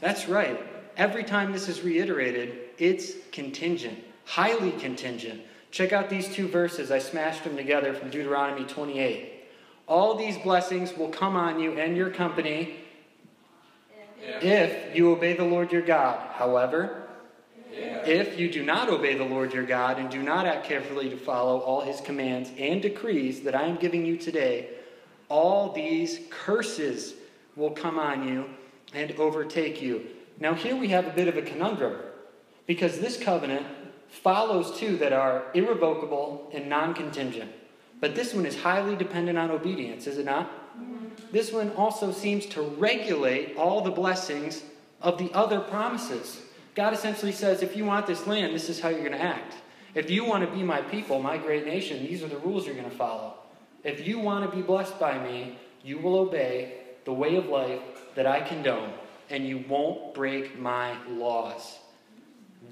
That's 0.00 0.28
right. 0.28 0.58
every 0.96 1.24
time 1.24 1.52
this 1.52 1.68
is 1.68 1.82
reiterated, 1.82 2.58
it's 2.78 3.12
contingent, 3.32 3.98
highly 4.24 4.72
contingent. 4.72 5.40
Check 5.70 5.92
out 5.92 6.10
these 6.10 6.28
two 6.28 6.48
verses. 6.48 6.90
I 6.90 6.98
smashed 6.98 7.44
them 7.44 7.56
together 7.56 7.94
from 7.94 8.10
Deuteronomy 8.10 8.64
28. 8.64 9.32
All 9.86 10.14
these 10.14 10.36
blessings 10.38 10.96
will 10.96 11.08
come 11.08 11.36
on 11.36 11.58
you 11.60 11.72
and 11.72 11.96
your 11.96 12.10
company 12.10 12.76
if 14.42 14.94
you 14.94 15.10
obey 15.10 15.32
the 15.34 15.44
Lord 15.44 15.72
your 15.72 15.82
God. 15.82 16.18
However, 16.34 17.08
if 17.72 18.38
you 18.38 18.50
do 18.50 18.64
not 18.64 18.88
obey 18.88 19.16
the 19.16 19.24
Lord 19.24 19.52
your 19.52 19.64
God 19.64 19.98
and 19.98 20.10
do 20.10 20.22
not 20.22 20.46
act 20.46 20.66
carefully 20.66 21.08
to 21.10 21.16
follow 21.16 21.60
all 21.60 21.80
his 21.80 22.00
commands 22.00 22.50
and 22.58 22.82
decrees 22.82 23.40
that 23.42 23.54
I 23.54 23.62
am 23.62 23.76
giving 23.76 24.04
you 24.04 24.16
today, 24.16 24.70
all 25.28 25.72
these 25.72 26.20
curses 26.30 27.14
will 27.56 27.70
come 27.70 27.98
on 27.98 28.26
you 28.26 28.46
and 28.94 29.12
overtake 29.12 29.80
you. 29.80 30.06
Now, 30.38 30.54
here 30.54 30.76
we 30.76 30.88
have 30.88 31.06
a 31.06 31.10
bit 31.10 31.28
of 31.28 31.36
a 31.36 31.42
conundrum 31.42 31.96
because 32.66 32.98
this 32.98 33.16
covenant 33.16 33.66
follows 34.08 34.78
two 34.78 34.96
that 34.98 35.12
are 35.12 35.44
irrevocable 35.54 36.50
and 36.52 36.68
non 36.68 36.94
contingent. 36.94 37.50
But 38.00 38.14
this 38.14 38.34
one 38.34 38.46
is 38.46 38.60
highly 38.60 38.96
dependent 38.96 39.38
on 39.38 39.50
obedience, 39.50 40.06
is 40.06 40.18
it 40.18 40.24
not? 40.24 40.50
Mm-hmm. 40.76 41.06
This 41.30 41.52
one 41.52 41.70
also 41.72 42.10
seems 42.12 42.46
to 42.46 42.62
regulate 42.62 43.56
all 43.56 43.82
the 43.82 43.90
blessings 43.90 44.62
of 45.02 45.18
the 45.18 45.30
other 45.32 45.60
promises. 45.60 46.40
God 46.74 46.92
essentially 46.92 47.32
says, 47.32 47.62
if 47.62 47.76
you 47.76 47.84
want 47.84 48.06
this 48.06 48.26
land, 48.26 48.54
this 48.54 48.68
is 48.68 48.80
how 48.80 48.88
you're 48.88 49.00
going 49.00 49.12
to 49.12 49.22
act. 49.22 49.54
If 49.94 50.10
you 50.10 50.24
want 50.24 50.48
to 50.48 50.56
be 50.56 50.62
my 50.62 50.82
people, 50.82 51.20
my 51.20 51.36
great 51.36 51.66
nation, 51.66 52.04
these 52.04 52.22
are 52.22 52.28
the 52.28 52.38
rules 52.38 52.66
you're 52.66 52.76
going 52.76 52.88
to 52.88 52.96
follow. 52.96 53.34
If 53.82 54.06
you 54.06 54.18
want 54.18 54.48
to 54.48 54.56
be 54.56 54.62
blessed 54.62 54.98
by 55.00 55.18
me, 55.18 55.58
you 55.82 55.98
will 55.98 56.16
obey 56.16 56.74
the 57.04 57.12
way 57.12 57.36
of 57.36 57.46
life 57.46 57.80
that 58.14 58.26
I 58.26 58.40
condone, 58.40 58.92
and 59.30 59.46
you 59.46 59.64
won't 59.68 60.14
break 60.14 60.58
my 60.58 60.96
laws. 61.08 61.78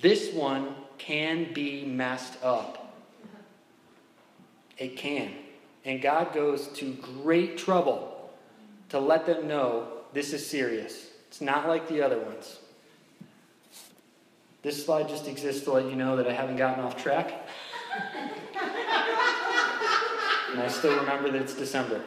This 0.00 0.32
one 0.32 0.74
can 0.98 1.52
be 1.52 1.84
messed 1.84 2.42
up. 2.44 2.94
It 4.76 4.96
can. 4.96 5.32
And 5.84 6.02
God 6.02 6.32
goes 6.32 6.68
to 6.74 6.92
great 7.22 7.58
trouble 7.58 8.30
to 8.90 9.00
let 9.00 9.26
them 9.26 9.48
know 9.48 9.88
this 10.12 10.32
is 10.32 10.46
serious. 10.46 11.08
It's 11.28 11.40
not 11.40 11.66
like 11.66 11.88
the 11.88 12.02
other 12.02 12.18
ones. 12.18 12.58
This 14.60 14.84
slide 14.84 15.08
just 15.08 15.28
exists 15.28 15.62
to 15.64 15.72
let 15.72 15.84
you 15.84 15.94
know 15.94 16.16
that 16.16 16.26
I 16.26 16.32
haven't 16.32 16.56
gotten 16.56 16.82
off 16.82 17.00
track. 17.00 17.32
and 20.52 20.60
I 20.60 20.66
still 20.68 20.98
remember 20.98 21.30
that 21.30 21.40
it's 21.40 21.54
December. 21.54 22.02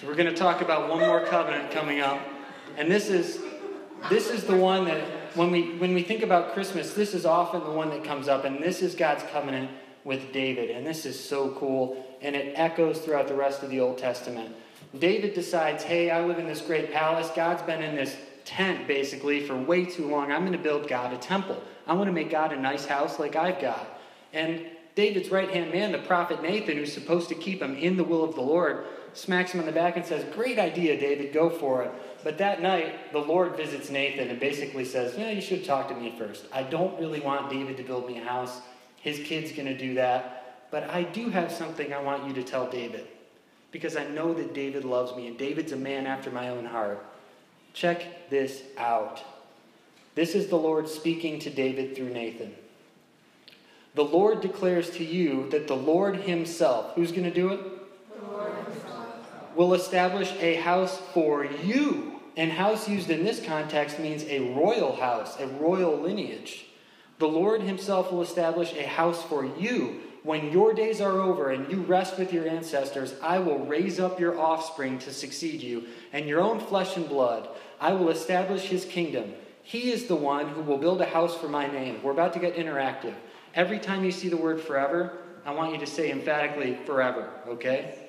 So 0.00 0.06
we're 0.06 0.14
going 0.14 0.28
to 0.28 0.36
talk 0.36 0.60
about 0.60 0.88
one 0.88 1.00
more 1.00 1.24
covenant 1.26 1.72
coming 1.72 2.00
up. 2.00 2.20
And 2.76 2.88
this 2.90 3.08
is 3.08 3.40
this 4.10 4.30
is 4.30 4.44
the 4.44 4.56
one 4.56 4.84
that 4.84 5.00
when 5.34 5.50
we 5.50 5.76
when 5.78 5.92
we 5.92 6.04
think 6.04 6.22
about 6.22 6.54
Christmas, 6.54 6.94
this 6.94 7.14
is 7.14 7.26
often 7.26 7.64
the 7.64 7.72
one 7.72 7.90
that 7.90 8.04
comes 8.04 8.28
up 8.28 8.44
and 8.44 8.62
this 8.62 8.80
is 8.80 8.94
God's 8.94 9.24
covenant 9.32 9.72
with 10.04 10.32
David. 10.32 10.70
And 10.70 10.86
this 10.86 11.04
is 11.04 11.18
so 11.18 11.50
cool 11.58 12.06
and 12.20 12.36
it 12.36 12.54
echoes 12.56 13.00
throughout 13.00 13.26
the 13.26 13.34
rest 13.34 13.64
of 13.64 13.70
the 13.70 13.80
Old 13.80 13.98
Testament. 13.98 14.54
David 14.96 15.34
decides, 15.34 15.82
"Hey, 15.82 16.10
I 16.10 16.24
live 16.24 16.38
in 16.38 16.46
this 16.46 16.60
great 16.60 16.92
palace. 16.92 17.28
God's 17.34 17.62
been 17.62 17.82
in 17.82 17.96
this 17.96 18.16
tent 18.44 18.86
basically 18.86 19.46
for 19.46 19.56
way 19.56 19.84
too 19.84 20.08
long. 20.08 20.32
I'm 20.32 20.40
going 20.40 20.52
to 20.52 20.58
build 20.58 20.88
God 20.88 21.12
a 21.12 21.18
temple. 21.18 21.62
I 21.86 21.94
want 21.94 22.08
to 22.08 22.12
make 22.12 22.30
God 22.30 22.52
a 22.52 22.56
nice 22.56 22.86
house 22.86 23.18
like 23.18 23.36
I've 23.36 23.60
got." 23.60 24.00
And 24.32 24.66
David's 24.94 25.30
right 25.30 25.50
hand 25.50 25.72
man, 25.72 25.92
the 25.92 25.98
prophet 25.98 26.42
Nathan, 26.42 26.76
who's 26.76 26.92
supposed 26.92 27.28
to 27.30 27.34
keep 27.34 27.62
him 27.62 27.76
in 27.76 27.96
the 27.96 28.04
will 28.04 28.24
of 28.24 28.34
the 28.34 28.42
Lord, 28.42 28.84
smacks 29.14 29.52
him 29.52 29.60
on 29.60 29.66
the 29.66 29.72
back 29.72 29.96
and 29.96 30.04
says, 30.04 30.24
Great 30.34 30.58
idea, 30.58 30.98
David, 30.98 31.32
go 31.32 31.48
for 31.48 31.82
it. 31.82 31.92
But 32.22 32.38
that 32.38 32.62
night, 32.62 33.12
the 33.12 33.18
Lord 33.18 33.56
visits 33.56 33.90
Nathan 33.90 34.28
and 34.28 34.38
basically 34.38 34.84
says, 34.84 35.16
Yeah, 35.16 35.30
you 35.30 35.40
should 35.40 35.64
talk 35.64 35.88
to 35.88 35.94
me 35.94 36.14
first. 36.18 36.46
I 36.52 36.62
don't 36.62 36.98
really 37.00 37.20
want 37.20 37.50
David 37.50 37.76
to 37.78 37.82
build 37.82 38.06
me 38.06 38.18
a 38.18 38.24
house. 38.24 38.60
His 38.96 39.18
kid's 39.20 39.52
going 39.52 39.66
to 39.66 39.76
do 39.76 39.94
that. 39.94 40.68
But 40.70 40.88
I 40.90 41.02
do 41.02 41.28
have 41.28 41.52
something 41.52 41.92
I 41.92 42.00
want 42.00 42.26
you 42.26 42.32
to 42.34 42.42
tell 42.42 42.70
David 42.70 43.06
because 43.70 43.96
I 43.96 44.06
know 44.08 44.34
that 44.34 44.54
David 44.54 44.84
loves 44.84 45.14
me 45.16 45.26
and 45.26 45.38
David's 45.38 45.72
a 45.72 45.76
man 45.76 46.06
after 46.06 46.30
my 46.30 46.50
own 46.50 46.64
heart. 46.64 47.04
Check 47.72 48.30
this 48.30 48.62
out. 48.76 49.22
This 50.14 50.34
is 50.34 50.48
the 50.48 50.56
Lord 50.56 50.88
speaking 50.88 51.38
to 51.40 51.50
David 51.50 51.96
through 51.96 52.10
Nathan. 52.10 52.54
The 53.94 54.04
Lord 54.04 54.40
declares 54.40 54.90
to 54.90 55.04
you 55.04 55.48
that 55.50 55.68
the 55.68 55.76
Lord 55.76 56.16
Himself, 56.16 56.94
who's 56.94 57.12
going 57.12 57.24
to 57.24 57.30
do 57.30 57.52
it? 57.52 57.60
Will 59.54 59.74
establish 59.74 60.32
a 60.40 60.54
house 60.56 60.98
for 61.12 61.44
you. 61.44 62.20
And 62.36 62.50
house 62.50 62.88
used 62.88 63.10
in 63.10 63.24
this 63.24 63.44
context 63.44 63.98
means 63.98 64.24
a 64.24 64.54
royal 64.54 64.96
house, 64.96 65.38
a 65.38 65.46
royal 65.46 65.98
lineage. 65.98 66.64
The 67.18 67.28
Lord 67.28 67.60
Himself 67.60 68.10
will 68.10 68.22
establish 68.22 68.72
a 68.72 68.86
house 68.86 69.22
for 69.22 69.44
you. 69.44 70.00
When 70.22 70.52
your 70.52 70.72
days 70.72 71.00
are 71.00 71.20
over 71.20 71.50
and 71.50 71.70
you 71.70 71.82
rest 71.82 72.16
with 72.16 72.32
your 72.32 72.46
ancestors, 72.48 73.14
I 73.20 73.40
will 73.40 73.58
raise 73.66 73.98
up 73.98 74.20
your 74.20 74.38
offspring 74.38 74.98
to 75.00 75.12
succeed 75.12 75.62
you, 75.62 75.84
and 76.12 76.28
your 76.28 76.40
own 76.40 76.60
flesh 76.60 76.96
and 76.96 77.08
blood. 77.08 77.48
I 77.80 77.92
will 77.92 78.08
establish 78.08 78.62
His 78.62 78.84
kingdom. 78.84 79.34
He 79.64 79.90
is 79.90 80.06
the 80.06 80.16
one 80.16 80.48
who 80.48 80.62
will 80.62 80.78
build 80.78 81.00
a 81.00 81.06
house 81.06 81.36
for 81.36 81.48
my 81.48 81.66
name. 81.66 82.00
We're 82.02 82.12
about 82.12 82.32
to 82.34 82.38
get 82.38 82.56
interactive. 82.56 83.14
Every 83.54 83.80
time 83.80 84.04
you 84.04 84.12
see 84.12 84.28
the 84.28 84.36
word 84.36 84.60
forever, 84.60 85.18
I 85.44 85.52
want 85.52 85.72
you 85.72 85.78
to 85.78 85.86
say 85.86 86.10
emphatically 86.10 86.78
forever, 86.86 87.28
okay? 87.48 88.08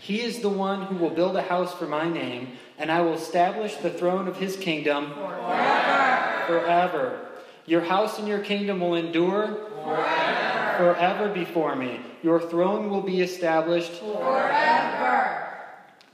He 0.00 0.20
is 0.20 0.40
the 0.40 0.50
one 0.50 0.82
who 0.82 0.96
will 0.96 1.10
build 1.10 1.34
a 1.34 1.42
house 1.42 1.72
for 1.72 1.86
my 1.86 2.06
name, 2.06 2.58
and 2.78 2.92
I 2.92 3.00
will 3.00 3.14
establish 3.14 3.74
the 3.76 3.90
throne 3.90 4.28
of 4.28 4.36
his 4.36 4.56
kingdom 4.56 5.14
forever. 5.14 6.44
Forever. 6.46 7.20
Your 7.66 7.80
house 7.80 8.18
and 8.18 8.28
your 8.28 8.40
kingdom 8.40 8.80
will 8.80 8.94
endure 8.94 9.70
forever, 9.84 10.76
forever 10.76 11.28
before 11.32 11.76
me. 11.76 12.00
Your 12.22 12.40
throne 12.40 12.90
will 12.90 13.02
be 13.02 13.20
established 13.20 13.92
forever. 13.92 15.48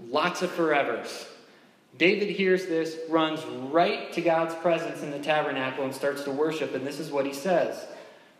Lots 0.09 0.42
of 0.42 0.50
forevers. 0.50 1.26
David 1.99 2.30
hears 2.30 2.66
this, 2.66 2.97
runs 3.09 3.45
right 3.73 4.12
to 4.12 4.21
God's 4.21 4.54
presence 4.57 5.02
in 5.02 5.11
the 5.11 5.19
tabernacle, 5.19 5.85
and 5.85 5.95
starts 5.95 6.25
to 6.25 6.30
worship. 6.30 6.75
And 6.75 6.87
this 6.87 7.00
is 7.00 7.11
what 7.11 7.26
he 7.26 7.33
says 7.33 7.85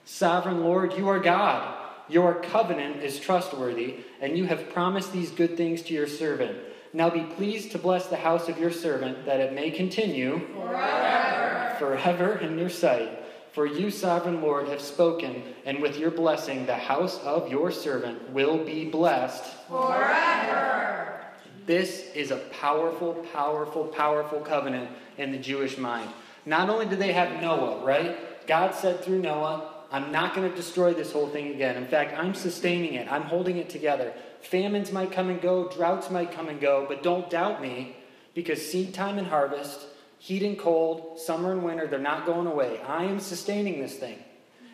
Sovereign 0.05 0.61
Lord, 0.61 0.95
you 0.95 1.09
are 1.09 1.19
God. 1.19 1.77
Your 2.09 2.35
covenant 2.43 3.03
is 3.03 3.21
trustworthy, 3.21 3.97
and 4.21 4.37
you 4.37 4.47
have 4.47 4.71
promised 4.71 5.13
these 5.13 5.31
good 5.31 5.57
things 5.57 5.83
to 5.83 5.95
your 5.95 6.09
servant. 6.09 6.59
Now 6.93 7.09
be 7.09 7.23
pleased 7.23 7.71
to 7.73 7.79
bless 7.79 8.07
the 8.07 8.17
house 8.17 8.49
of 8.49 8.59
your 8.59 8.73
servant, 8.73 9.27
that 9.27 9.39
it 9.39 9.53
may 9.53 9.71
continue 9.71 10.41
forever, 10.55 11.40
forever 11.81 12.35
in 12.35 12.57
your 12.59 12.69
sight. 12.69 13.25
For 13.53 13.67
you, 13.67 13.91
sovereign 13.91 14.43
Lord, 14.43 14.69
have 14.69 14.81
spoken, 14.81 15.43
and 15.65 15.83
with 15.83 15.99
your 15.99 16.13
blessing, 16.13 16.67
the 16.67 16.77
house 16.77 17.19
of 17.25 17.51
your 17.51 17.73
servant 17.73 18.31
will 18.31 18.65
be 18.65 18.85
blessed 18.85 19.43
forever. 19.67 21.21
This 21.67 22.13
is 22.15 22.31
a 22.31 22.37
powerful, 22.37 23.15
powerful, 23.33 23.87
powerful 23.87 24.41
covenant 24.41 24.91
in 25.19 25.33
the 25.33 25.39
Jewish 25.39 25.79
mind. 25.79 26.11
Not 26.47 26.71
only 26.71 26.87
do 26.87 26.97
they 26.97 27.13
have 27.13 27.43
Noah, 27.43 27.85
right? 27.85 28.47
God 28.47 28.75
said 28.75 29.03
through 29.03 29.21
Noah, 29.21 29.73
I'm 29.91 30.13
not 30.13 30.35
going 30.35 30.49
to 30.49 30.57
destroy 30.57 30.95
this 30.95 31.13
whole 31.13 31.29
thing 31.29 31.49
again. 31.49 31.77
In 31.77 31.87
fact, 31.87 32.17
I'm 32.17 32.35
sustaining 32.35 32.95
it, 32.95 33.11
I'm 33.11 33.23
holding 33.23 33.57
it 33.57 33.69
together. 33.69 34.13
Famines 34.43 34.93
might 34.93 35.13
come 35.13 35.29
and 35.29 35.41
go, 35.41 35.69
droughts 35.69 36.11
might 36.11 36.31
come 36.31 36.49
and 36.49 36.61
go, 36.61 36.87
but 36.89 37.03
don't 37.03 37.29
doubt 37.29 37.61
me 37.61 37.97
because 38.35 38.65
seed 38.65 38.95
time 38.95 39.19
and 39.19 39.27
harvest, 39.27 39.87
heat 40.21 40.43
and 40.43 40.59
cold, 40.59 41.19
summer 41.19 41.51
and 41.51 41.65
winter, 41.65 41.87
they're 41.87 41.99
not 41.99 42.27
going 42.27 42.47
away. 42.47 42.79
I 42.87 43.05
am 43.05 43.19
sustaining 43.19 43.81
this 43.81 43.97
thing. 43.97 44.19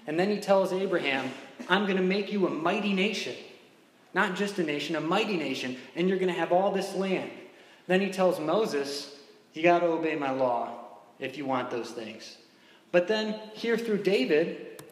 And 0.09 0.19
then 0.19 0.29
he 0.29 0.38
tells 0.38 0.73
Abraham, 0.73 1.31
I'm 1.69 1.85
going 1.85 1.97
to 1.97 2.03
make 2.03 2.33
you 2.33 2.47
a 2.49 2.50
mighty 2.50 2.93
nation. 2.93 3.35
Not 4.12 4.35
just 4.35 4.59
a 4.59 4.65
nation, 4.65 4.97
a 4.97 5.00
mighty 5.00 5.37
nation, 5.37 5.76
and 5.95 6.09
you're 6.09 6.19
going 6.19 6.33
to 6.33 6.38
have 6.38 6.50
all 6.50 6.73
this 6.73 6.95
land. 6.95 7.31
Then 7.87 8.00
he 8.00 8.11
tells 8.11 8.41
Moses, 8.41 9.15
You 9.55 9.62
got 9.62 9.81
to 9.81 9.87
obey 9.87 10.17
my 10.17 10.33
law 10.33 10.75
if 11.21 11.38
you 11.38 11.47
want 11.47 11.71
those 11.71 11.91
things. 11.91 12.38
But 12.91 13.07
then, 13.07 13.38
here 13.55 13.79
through 13.79 14.03
David, 14.03 14.83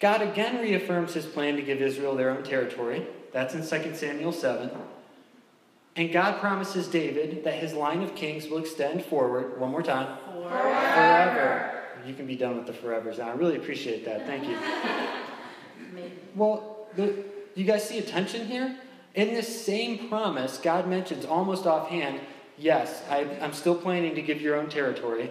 God 0.00 0.22
again 0.22 0.62
reaffirms 0.62 1.12
his 1.12 1.26
plan 1.26 1.56
to 1.56 1.62
give 1.62 1.82
Israel 1.82 2.16
their 2.16 2.30
own 2.30 2.42
territory. 2.42 3.06
That's 3.32 3.54
in 3.54 3.60
2 3.60 3.94
Samuel 3.94 4.32
7. 4.32 4.70
And 5.96 6.10
God 6.10 6.40
promises 6.40 6.88
David 6.88 7.44
that 7.44 7.54
his 7.54 7.74
line 7.74 8.02
of 8.02 8.14
kings 8.14 8.48
will 8.48 8.58
extend 8.58 9.04
forward, 9.04 9.60
one 9.60 9.70
more 9.70 9.82
time, 9.82 10.16
forever. 10.24 10.50
forever. 10.50 11.82
You 12.06 12.14
can 12.14 12.26
be 12.26 12.36
done 12.36 12.56
with 12.56 12.66
the 12.66 12.72
forevers 12.72 13.18
now. 13.18 13.28
I 13.28 13.34
really 13.34 13.56
appreciate 13.56 14.04
that. 14.06 14.26
Thank 14.26 14.48
you. 14.48 14.56
Well, 16.34 16.86
the, 16.96 17.24
you 17.54 17.64
guys 17.64 17.86
see 17.86 17.98
a 17.98 18.02
tension 18.02 18.46
here? 18.46 18.76
In 19.14 19.28
this 19.28 19.64
same 19.64 20.08
promise, 20.08 20.56
God 20.56 20.88
mentions 20.88 21.26
almost 21.26 21.66
offhand, 21.66 22.20
yes, 22.56 23.02
I, 23.10 23.26
I'm 23.42 23.52
still 23.52 23.74
planning 23.74 24.14
to 24.14 24.22
give 24.22 24.40
your 24.40 24.56
own 24.56 24.70
territory, 24.70 25.30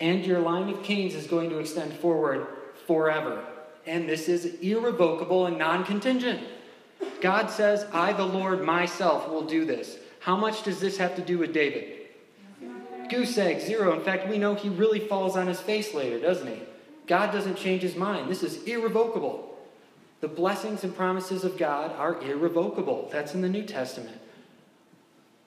and 0.00 0.26
your 0.26 0.40
line 0.40 0.68
of 0.68 0.82
kings 0.82 1.14
is 1.14 1.28
going 1.28 1.48
to 1.50 1.58
extend 1.58 1.92
forward 1.94 2.48
forever. 2.86 3.44
And 3.86 4.08
this 4.08 4.28
is 4.28 4.56
irrevocable 4.60 5.46
and 5.46 5.58
non 5.58 5.84
contingent. 5.84 6.40
God 7.20 7.50
says, 7.50 7.86
I, 7.92 8.12
the 8.12 8.24
Lord, 8.24 8.62
myself, 8.62 9.28
will 9.28 9.44
do 9.44 9.64
this. 9.64 9.98
How 10.20 10.36
much 10.36 10.62
does 10.62 10.80
this 10.80 10.98
have 10.98 11.16
to 11.16 11.22
do 11.22 11.38
with 11.38 11.52
David? 11.52 12.02
goose 13.12 13.36
egg, 13.36 13.60
zero. 13.60 13.92
In 13.92 14.00
fact, 14.00 14.28
we 14.28 14.38
know 14.38 14.54
he 14.54 14.70
really 14.70 15.00
falls 15.00 15.36
on 15.36 15.46
his 15.46 15.60
face 15.60 15.92
later, 15.94 16.18
doesn't 16.18 16.46
he? 16.46 16.62
God 17.06 17.30
doesn't 17.30 17.56
change 17.56 17.82
his 17.82 17.94
mind. 17.94 18.30
This 18.30 18.42
is 18.42 18.64
irrevocable. 18.64 19.58
The 20.20 20.28
blessings 20.28 20.82
and 20.82 20.96
promises 20.96 21.44
of 21.44 21.58
God 21.58 21.92
are 21.96 22.20
irrevocable. 22.22 23.10
That's 23.12 23.34
in 23.34 23.42
the 23.42 23.48
New 23.48 23.64
Testament. 23.64 24.18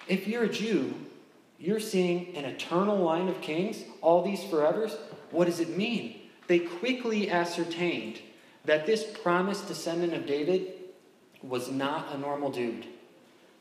If 0.07 0.27
you're 0.27 0.43
a 0.43 0.49
Jew, 0.49 0.93
you're 1.57 1.79
seeing 1.79 2.35
an 2.35 2.45
eternal 2.45 2.97
line 2.97 3.29
of 3.29 3.41
kings, 3.41 3.83
all 4.01 4.21
these 4.21 4.41
forevers. 4.41 4.95
What 5.31 5.45
does 5.45 5.59
it 5.59 5.75
mean? 5.75 6.21
They 6.47 6.59
quickly 6.59 7.31
ascertained 7.31 8.19
that 8.65 8.85
this 8.85 9.03
promised 9.23 9.67
descendant 9.67 10.13
of 10.13 10.27
David 10.27 10.73
was 11.47 11.69
not 11.71 12.13
a 12.13 12.17
normal 12.17 12.51
dude. 12.51 12.85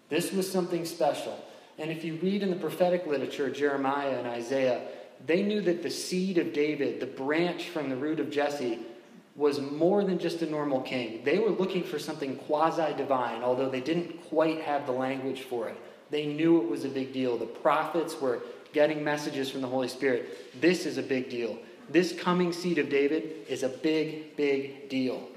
This 0.08 0.32
was 0.32 0.50
something 0.50 0.84
special. 0.84 1.38
And 1.78 1.90
if 1.90 2.04
you 2.04 2.14
read 2.16 2.42
in 2.42 2.50
the 2.50 2.56
prophetic 2.56 3.06
literature, 3.06 3.50
Jeremiah 3.50 4.18
and 4.18 4.26
Isaiah, 4.26 4.82
they 5.26 5.42
knew 5.42 5.60
that 5.62 5.82
the 5.82 5.90
seed 5.90 6.38
of 6.38 6.52
David, 6.52 7.00
the 7.00 7.06
branch 7.06 7.70
from 7.70 7.88
the 7.88 7.96
root 7.96 8.20
of 8.20 8.30
Jesse, 8.30 8.78
was 9.36 9.60
more 9.60 10.04
than 10.04 10.18
just 10.18 10.42
a 10.42 10.46
normal 10.46 10.80
king. 10.80 11.24
They 11.24 11.38
were 11.38 11.50
looking 11.50 11.82
for 11.82 11.98
something 11.98 12.36
quasi 12.36 12.94
divine, 12.96 13.42
although 13.42 13.68
they 13.68 13.80
didn't 13.80 14.22
quite 14.28 14.60
have 14.60 14.86
the 14.86 14.92
language 14.92 15.42
for 15.42 15.68
it. 15.68 15.76
They 16.10 16.26
knew 16.26 16.62
it 16.62 16.68
was 16.68 16.84
a 16.84 16.88
big 16.88 17.12
deal. 17.12 17.36
The 17.36 17.46
prophets 17.46 18.20
were 18.20 18.42
getting 18.72 19.02
messages 19.02 19.50
from 19.50 19.62
the 19.62 19.66
Holy 19.66 19.88
Spirit. 19.88 20.60
This 20.60 20.86
is 20.86 20.98
a 20.98 21.02
big 21.02 21.30
deal. 21.30 21.58
This 21.90 22.12
coming 22.12 22.52
seed 22.52 22.78
of 22.78 22.88
David 22.88 23.46
is 23.48 23.62
a 23.62 23.68
big, 23.68 24.36
big 24.36 24.88
deal. 24.88 25.28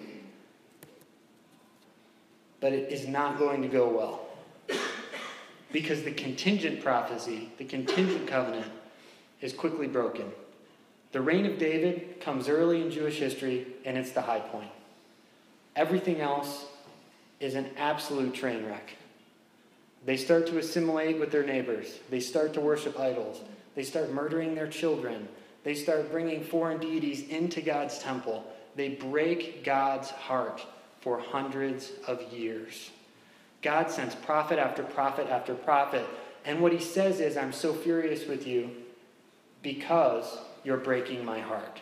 But 2.59 2.73
it 2.73 2.91
is 2.91 3.07
not 3.07 3.37
going 3.37 3.61
to 3.61 3.67
go 3.67 3.87
well. 3.89 4.21
Because 5.71 6.03
the 6.03 6.11
contingent 6.11 6.81
prophecy, 6.81 7.51
the 7.57 7.65
contingent 7.65 8.27
covenant, 8.27 8.71
is 9.41 9.53
quickly 9.53 9.87
broken. 9.87 10.31
The 11.11 11.21
reign 11.21 11.45
of 11.45 11.57
David 11.57 12.19
comes 12.21 12.49
early 12.49 12.81
in 12.81 12.91
Jewish 12.91 13.19
history, 13.19 13.67
and 13.85 13.97
it's 13.97 14.11
the 14.11 14.21
high 14.21 14.39
point. 14.39 14.69
Everything 15.75 16.21
else 16.21 16.65
is 17.39 17.55
an 17.55 17.69
absolute 17.77 18.33
train 18.33 18.65
wreck. 18.65 18.93
They 20.05 20.17
start 20.17 20.47
to 20.47 20.57
assimilate 20.57 21.19
with 21.19 21.31
their 21.31 21.45
neighbors. 21.45 21.99
They 22.09 22.19
start 22.19 22.53
to 22.53 22.61
worship 22.61 22.99
idols. 22.99 23.41
They 23.75 23.83
start 23.83 24.11
murdering 24.11 24.55
their 24.55 24.67
children. 24.67 25.27
They 25.63 25.75
start 25.75 26.11
bringing 26.11 26.43
foreign 26.43 26.79
deities 26.79 27.27
into 27.27 27.61
God's 27.61 27.99
temple. 27.99 28.43
They 28.75 28.89
break 28.89 29.63
God's 29.63 30.09
heart 30.09 30.65
for 31.07 31.19
hundreds 31.19 31.93
of 32.05 32.21
years. 32.33 32.91
God 33.61 33.89
sends 33.89 34.13
prophet 34.13 34.59
after 34.59 34.83
prophet 34.83 35.27
after 35.29 35.55
prophet. 35.55 36.05
And 36.43 36.59
what 36.61 36.73
he 36.73 36.79
says 36.79 37.21
is, 37.21 37.37
I'm 37.37 37.53
so 37.53 37.73
furious 37.73 38.27
with 38.27 38.45
you 38.45 38.71
because 39.63 40.37
you're 40.65 40.75
breaking 40.75 41.23
my 41.23 41.39
heart. 41.39 41.79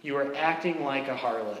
You 0.00 0.16
are 0.16 0.34
acting 0.34 0.82
like 0.82 1.08
a 1.08 1.14
harlot. 1.14 1.60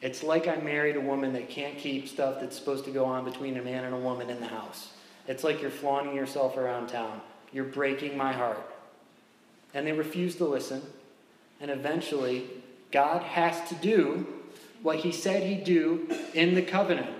It's 0.00 0.22
like 0.22 0.46
I 0.46 0.54
married 0.58 0.94
a 0.94 1.00
woman 1.00 1.32
that 1.32 1.48
can't 1.48 1.76
keep 1.76 2.06
stuff 2.06 2.36
that's 2.40 2.56
supposed 2.56 2.84
to 2.84 2.92
go 2.92 3.04
on 3.04 3.24
between 3.24 3.56
a 3.56 3.62
man 3.62 3.82
and 3.82 3.92
a 3.92 3.98
woman 3.98 4.30
in 4.30 4.38
the 4.38 4.46
house. 4.46 4.92
It's 5.26 5.42
like 5.42 5.60
you're 5.60 5.72
flaunting 5.72 6.14
yourself 6.14 6.56
around 6.56 6.86
town. 6.86 7.20
You're 7.52 7.64
breaking 7.64 8.16
my 8.16 8.32
heart. 8.32 8.62
And 9.74 9.84
they 9.84 9.92
refuse 9.92 10.36
to 10.36 10.44
listen. 10.44 10.82
And 11.60 11.68
eventually, 11.68 12.44
God 12.92 13.24
has 13.24 13.68
to 13.70 13.74
do 13.74 14.24
what 14.82 14.98
he 14.98 15.12
said 15.12 15.42
he'd 15.42 15.64
do 15.64 16.08
in 16.34 16.54
the 16.54 16.62
covenant. 16.62 17.10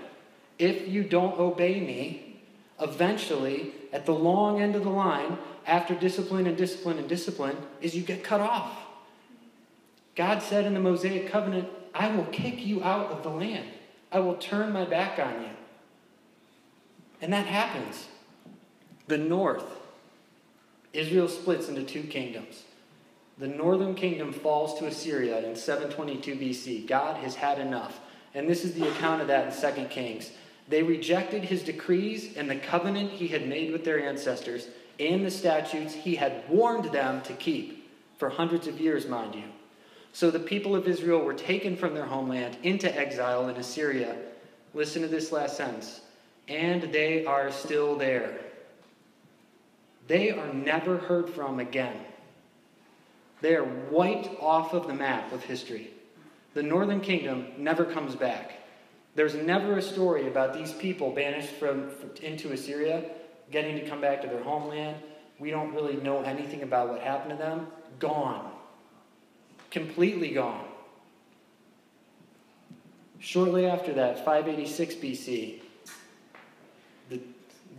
If 0.59 0.89
you 0.89 1.03
don't 1.03 1.39
obey 1.39 1.81
me, 1.81 2.41
eventually, 2.81 3.73
at 3.93 4.07
the 4.07 4.15
long 4.15 4.61
end 4.61 4.77
of 4.77 4.85
the 4.85 4.91
line, 4.91 5.39
after 5.67 5.95
discipline 5.95 6.47
and 6.47 6.57
discipline 6.57 6.99
and 6.99 7.09
discipline, 7.09 7.57
is 7.81 7.95
you 7.95 8.03
get 8.03 8.25
cut 8.25 8.41
off. 8.41 8.77
God 10.15 10.43
said 10.43 10.67
in 10.67 10.75
the 10.75 10.81
Mosaic 10.81 11.31
covenant, 11.31 11.69
I 11.95 12.15
will 12.15 12.27
kick 12.27 12.65
you 12.65 12.83
out 12.83 13.11
of 13.11 13.23
the 13.23 13.31
land. 13.31 13.69
I 14.11 14.21
will 14.21 14.35
turn 14.35 14.73
my 14.73 14.85
back 14.85 15.19
on 15.19 15.43
you. 15.43 15.51
And 17.21 17.33
that 17.33 17.47
happens. 17.47 18.09
The 19.07 19.19
north, 19.19 19.65
Israel 20.93 21.29
splits 21.29 21.69
into 21.69 21.83
two 21.83 22.03
kingdoms. 22.03 22.65
The 23.43 23.49
northern 23.49 23.97
kingdom 23.97 24.33
falls 24.33 24.79
to 24.79 24.87
Assyria 24.87 25.45
in 25.45 25.57
722 25.57 26.37
BC. 26.37 26.87
God 26.87 27.17
has 27.17 27.35
had 27.35 27.59
enough. 27.59 27.99
And 28.35 28.49
this 28.49 28.65
is 28.65 28.75
the 28.75 28.89
account 28.89 29.21
of 29.21 29.27
that 29.27 29.53
in 29.53 29.75
2 29.75 29.87
Kings. 29.87 30.31
They 30.69 30.85
rejected 30.85 31.43
his 31.43 31.65
decrees 31.65 32.37
and 32.37 32.49
the 32.49 32.55
covenant 32.55 33.11
he 33.11 33.27
had 33.27 33.49
made 33.49 33.73
with 33.73 33.85
their 33.85 34.01
ancestors 34.01 34.69
and 35.01 35.27
the 35.27 35.31
statutes 35.33 35.93
he 35.93 36.15
had 36.15 36.49
warned 36.49 36.93
them 36.93 37.21
to 37.23 37.33
keep 37.33 37.91
for 38.17 38.31
hundreds 38.31 38.69
of 38.69 38.81
years, 38.81 39.09
mind 39.09 39.35
you. 39.35 39.49
So 40.13 40.31
the 40.31 40.39
people 40.39 40.77
of 40.77 40.87
Israel 40.87 41.25
were 41.25 41.35
taken 41.35 41.77
from 41.77 41.95
their 41.95 42.07
homeland 42.07 42.59
into 42.63 42.97
exile 42.97 43.49
in 43.49 43.57
Assyria. 43.57 44.19
Listen 44.73 45.03
to 45.03 45.09
this 45.09 45.33
last 45.33 45.57
sentence. 45.57 46.03
And 46.47 46.93
they 46.93 47.25
are 47.25 47.51
still 47.51 47.97
there. 47.97 48.39
They 50.07 50.31
are 50.31 50.55
never 50.55 50.97
heard 50.97 51.29
from 51.29 51.59
again. 51.59 51.97
They 53.43 53.57
are 53.57 53.65
wiped 53.91 54.41
off 54.41 54.73
of 54.73 54.87
the 54.87 54.95
map 54.95 55.33
of 55.33 55.43
history. 55.43 55.91
The 56.55 56.63
northern 56.63 57.01
kingdom 57.01 57.49
never 57.59 57.85
comes 57.85 58.15
back. 58.15 58.53
There's 59.17 59.35
never 59.35 59.77
a 59.77 59.83
story 59.83 60.29
about 60.29 60.55
these 60.55 60.73
people 60.73 61.11
banished 61.11 61.51
from, 61.55 61.91
into 62.23 62.53
Assyria 62.53 63.05
getting 63.51 63.75
to 63.75 63.87
come 63.87 64.01
back 64.01 64.23
to 64.23 64.29
their 64.29 64.43
homeland. 64.43 64.97
We 65.41 65.51
don't 65.51 65.75
really 65.75 65.97
know 65.97 66.23
anything 66.23 66.63
about 66.63 66.89
what 66.89 67.01
happened 67.01 67.31
to 67.31 67.37
them. 67.37 67.67
Gone. 67.99 68.53
Completely 69.71 70.31
gone. 70.31 70.65
Shortly 73.19 73.67
after 73.67 73.93
that, 73.95 74.25
586 74.25 74.95
BC, 74.97 75.61
the, 77.11 77.21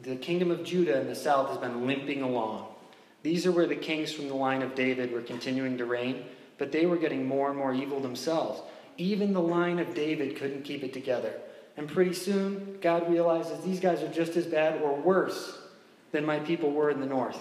the 0.04 0.16
kingdom 0.18 0.52
of 0.52 0.64
Judah 0.64 1.00
in 1.00 1.08
the 1.08 1.16
south 1.16 1.50
has 1.50 1.58
been 1.58 1.88
limping 1.88 2.22
along. 2.22 2.73
These 3.24 3.46
are 3.46 3.52
where 3.52 3.68
the 3.68 3.76
kings 3.76 4.12
from 4.12 4.28
the 4.28 4.36
line 4.36 4.62
of 4.62 4.76
David 4.76 5.12
were 5.12 5.22
continuing 5.22 5.78
to 5.78 5.86
reign, 5.86 6.26
but 6.58 6.72
they 6.72 6.86
were 6.86 6.98
getting 6.98 7.26
more 7.26 7.50
and 7.50 7.58
more 7.58 7.74
evil 7.74 8.00
themselves. 8.00 8.62
Even 8.98 9.34
the 9.34 9.42
line 9.42 9.80
of 9.80 9.96
David 9.96 10.36
couldn't 10.36 10.64
keep 10.64 10.84
it 10.84 10.94
together. 10.94 11.34
And 11.78 11.88
pretty 11.88 12.14
soon, 12.14 12.78
God 12.82 13.10
realizes 13.10 13.64
these 13.64 13.80
guys 13.80 14.04
are 14.04 14.12
just 14.12 14.36
as 14.36 14.46
bad 14.46 14.82
or 14.82 14.96
worse 14.96 15.58
than 16.12 16.26
my 16.26 16.40
people 16.40 16.72
were 16.72 16.92
in 16.92 17.00
the 17.00 17.06
north. 17.06 17.40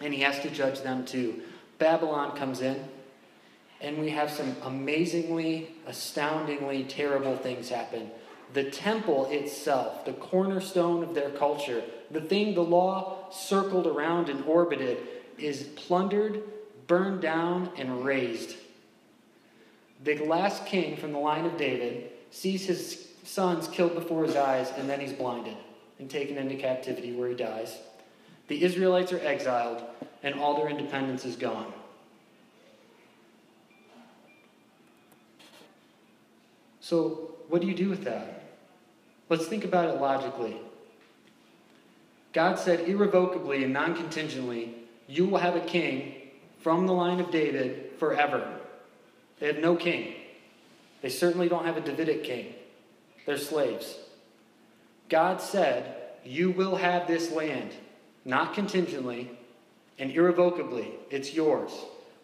And 0.00 0.12
he 0.12 0.20
has 0.20 0.40
to 0.40 0.50
judge 0.50 0.82
them 0.82 1.06
too. 1.06 1.42
Babylon 1.78 2.36
comes 2.36 2.60
in, 2.60 2.84
and 3.80 3.98
we 3.98 4.10
have 4.10 4.30
some 4.30 4.56
amazingly, 4.62 5.70
astoundingly 5.86 6.84
terrible 6.84 7.36
things 7.36 7.68
happen. 7.68 8.10
The 8.54 8.70
temple 8.70 9.26
itself, 9.30 10.04
the 10.04 10.14
cornerstone 10.14 11.02
of 11.02 11.14
their 11.14 11.30
culture, 11.30 11.82
the 12.10 12.20
thing 12.20 12.54
the 12.54 12.62
law 12.62 13.30
circled 13.30 13.86
around 13.86 14.28
and 14.28 14.44
orbited, 14.44 14.98
is 15.36 15.64
plundered, 15.76 16.42
burned 16.86 17.20
down, 17.20 17.70
and 17.76 18.04
razed. 18.04 18.56
The 20.02 20.18
last 20.18 20.64
king 20.66 20.96
from 20.96 21.12
the 21.12 21.18
line 21.18 21.44
of 21.44 21.56
David 21.56 22.10
sees 22.30 22.66
his 22.66 23.08
sons 23.24 23.68
killed 23.68 23.94
before 23.94 24.24
his 24.24 24.36
eyes, 24.36 24.72
and 24.76 24.88
then 24.88 25.00
he's 25.00 25.12
blinded 25.12 25.56
and 25.98 26.08
taken 26.08 26.38
into 26.38 26.56
captivity 26.56 27.12
where 27.12 27.28
he 27.28 27.34
dies. 27.34 27.76
The 28.46 28.62
Israelites 28.64 29.12
are 29.12 29.20
exiled, 29.20 29.82
and 30.22 30.34
all 30.34 30.56
their 30.56 30.68
independence 30.68 31.24
is 31.24 31.36
gone. 31.36 31.72
So, 36.88 37.34
what 37.48 37.60
do 37.60 37.66
you 37.66 37.74
do 37.74 37.90
with 37.90 38.04
that? 38.04 38.44
Let's 39.28 39.46
think 39.46 39.62
about 39.66 39.94
it 39.94 40.00
logically. 40.00 40.56
God 42.32 42.58
said 42.58 42.88
irrevocably 42.88 43.62
and 43.62 43.74
non 43.74 43.94
contingently, 43.94 44.74
You 45.06 45.26
will 45.26 45.36
have 45.36 45.54
a 45.54 45.60
king 45.60 46.14
from 46.60 46.86
the 46.86 46.94
line 46.94 47.20
of 47.20 47.30
David 47.30 47.90
forever. 47.98 48.58
They 49.38 49.48
have 49.48 49.58
no 49.58 49.76
king. 49.76 50.14
They 51.02 51.10
certainly 51.10 51.46
don't 51.46 51.66
have 51.66 51.76
a 51.76 51.82
Davidic 51.82 52.24
king. 52.24 52.54
They're 53.26 53.36
slaves. 53.36 53.94
God 55.10 55.42
said, 55.42 55.94
You 56.24 56.52
will 56.52 56.76
have 56.76 57.06
this 57.06 57.30
land, 57.30 57.72
not 58.24 58.54
contingently 58.54 59.30
and 59.98 60.10
irrevocably. 60.10 60.94
It's 61.10 61.34
yours. 61.34 61.70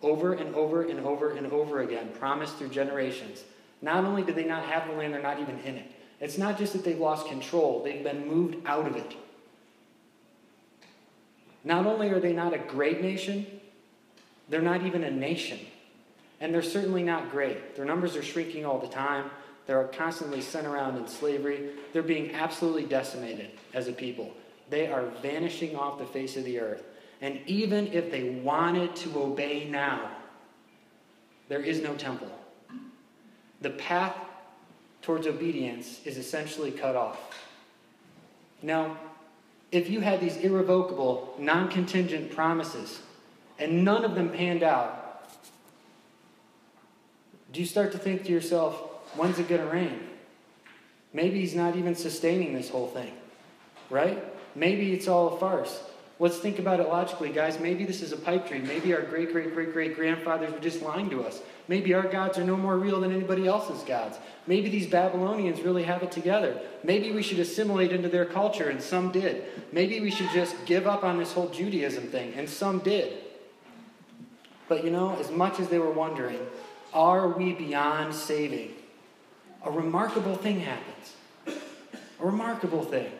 Over 0.01 0.33
and 0.33 0.55
over 0.55 0.85
and 0.85 1.01
over 1.01 1.33
and 1.33 1.53
over 1.53 1.83
again, 1.83 2.13
promised 2.19 2.57
through 2.57 2.71
generations. 2.71 3.45
Not 3.85 4.07
only 4.07 4.23
do 4.23 4.33
they 4.33 4.45
not 4.45 4.65
have 4.65 4.89
the 4.89 4.95
land, 4.95 5.13
they're 5.13 5.21
not 5.21 5.41
even 5.41 5.59
in 5.59 5.77
it. 5.77 5.93
It's 6.19 6.39
not 6.39 6.57
just 6.57 6.73
that 6.73 6.85
they've 6.85 6.99
lost 6.99 7.27
control, 7.27 7.83
they've 7.85 8.03
been 8.03 8.27
moved 8.27 8.57
out 8.65 8.87
of 8.87 8.97
it. 8.97 9.15
Not 11.65 11.85
only 11.85 12.09
are 12.09 12.19
they 12.19 12.33
not 12.33 12.55
a 12.55 12.59
great 12.59 13.03
nation, 13.03 13.47
they're 14.49 14.63
not 14.63 14.87
even 14.87 15.05
a 15.05 15.11
nation. 15.11 15.59
And 16.41 16.55
they're 16.55 16.63
certainly 16.63 17.03
not 17.03 17.31
great. 17.31 17.77
Their 17.77 17.85
numbers 17.85 18.17
are 18.17 18.23
shrinking 18.23 18.65
all 18.65 18.79
the 18.79 18.89
time. 18.89 19.31
They're 19.67 19.85
constantly 19.85 20.41
sent 20.41 20.67
around 20.67 20.97
in 20.97 21.07
slavery. 21.07 21.69
They're 21.93 22.03
being 22.03 22.35
absolutely 22.35 22.85
decimated 22.85 23.51
as 23.75 23.87
a 23.89 23.93
people. 23.93 24.33
They 24.71 24.87
are 24.87 25.05
vanishing 25.21 25.77
off 25.77 25.99
the 25.99 26.07
face 26.07 26.39
of 26.39 26.45
the 26.45 26.59
earth. 26.59 26.85
And 27.21 27.39
even 27.47 27.89
if 27.89 28.11
they 28.11 28.31
wanted 28.31 28.97
to 28.97 29.19
obey 29.23 29.69
now, 29.69 30.11
there 31.51 31.61
is 31.61 31.83
no 31.83 31.95
temple. 31.97 32.31
The 33.65 33.71
path 33.71 34.15
towards 35.01 35.27
obedience 35.27 36.03
is 36.05 36.19
essentially 36.19 36.71
cut 36.71 36.97
off. 36.97 37.19
Now, 38.61 38.99
if 39.73 39.89
you 39.89 40.01
had 40.01 40.21
these 40.21 40.37
irrevocable, 40.37 41.35
non 41.39 41.71
contingent 41.71 42.31
promises 42.31 43.01
and 43.59 43.83
none 43.83 44.05
of 44.05 44.15
them 44.15 44.29
panned 44.29 44.63
out, 44.63 45.31
do 47.53 47.61
you 47.61 47.65
start 47.65 47.91
to 47.93 47.99
think 47.99 48.25
to 48.25 48.33
yourself, 48.33 48.75
when's 49.17 49.39
it 49.39 49.49
going 49.49 49.63
to 49.63 49.67
rain? 49.67 49.99
Maybe 51.15 51.41
he's 51.41 51.55
not 51.55 51.75
even 51.75 51.95
sustaining 51.95 52.53
this 52.53 52.69
whole 52.69 52.89
thing, 52.89 53.15
right? 53.89 54.23
Maybe 54.55 54.93
it's 54.93 55.09
all 55.09 55.37
a 55.37 55.39
farce. 55.39 55.83
Let's 56.19 56.37
think 56.37 56.59
about 56.59 56.81
it 56.81 56.89
logically, 56.89 57.31
guys. 57.31 57.59
Maybe 57.59 57.87
this 57.87 58.03
is 58.03 58.13
a 58.13 58.19
pipe 58.19 58.47
dream. 58.47 58.67
Maybe 58.67 58.93
our 58.93 59.01
great, 59.01 59.33
great, 59.33 59.55
great, 59.55 59.73
great 59.73 59.97
grandfathers 59.97 60.53
were 60.53 60.59
just 60.59 60.83
lying 60.83 61.09
to 61.09 61.25
us. 61.25 61.41
Maybe 61.67 61.95
our 61.95 62.07
gods 62.07 62.37
are 62.39 62.45
no 62.45 62.57
more 62.57 62.79
real 62.79 63.01
than 63.01 63.13
anybody 63.13 63.47
else's 63.47 63.83
gods. 63.85 64.19
Maybe 64.47 64.69
these 64.69 64.87
Babylonians 64.87 65.63
really 65.63 65.85
have 65.85 66.03
it 66.03 66.13
together. 66.13 66.61
Maybe 66.83 67.11
we 67.13 67.23
should 67.23 67.39
assimilate 67.39 67.93
into 67.93 68.09
their 68.09 68.27
culture, 68.27 68.69
and 68.69 68.83
some 68.83 69.11
did. 69.11 69.45
Maybe 69.73 70.01
we 70.01 70.11
should 70.11 70.29
just 70.31 70.55
give 70.67 70.87
up 70.87 71.05
on 71.05 71.19
this 71.19 71.33
whole 71.33 71.49
Judaism 71.49 72.09
thing, 72.09 72.35
and 72.35 72.49
some 72.49 72.81
did. 72.81 73.15
But 74.69 74.85
you 74.85 74.91
know, 74.91 75.17
as 75.17 75.31
much 75.31 75.59
as 75.59 75.69
they 75.69 75.79
were 75.79 75.91
wondering, 75.91 76.39
are 76.93 77.29
we 77.29 77.55
beyond 77.55 78.15
saving? 78.15 78.73
A 79.65 79.71
remarkable 79.71 80.37
thing 80.37 80.61
happens. 80.61 81.15
A 81.47 82.27
remarkable 82.27 82.83
thing. 82.83 83.11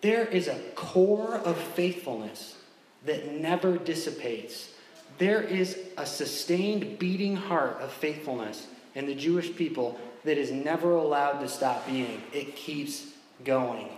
There 0.00 0.24
is 0.24 0.48
a 0.48 0.58
core 0.74 1.34
of 1.34 1.56
faithfulness 1.56 2.56
that 3.04 3.32
never 3.32 3.76
dissipates. 3.76 4.72
There 5.20 5.42
is 5.42 5.76
a 5.98 6.06
sustained 6.06 6.98
beating 6.98 7.36
heart 7.36 7.76
of 7.82 7.92
faithfulness 7.92 8.66
in 8.94 9.04
the 9.04 9.14
Jewish 9.14 9.54
people 9.54 10.00
that 10.24 10.38
is 10.38 10.50
never 10.50 10.92
allowed 10.92 11.40
to 11.40 11.48
stop 11.48 11.86
being. 11.86 12.22
It 12.32 12.56
keeps 12.56 13.06
going. 13.44 13.90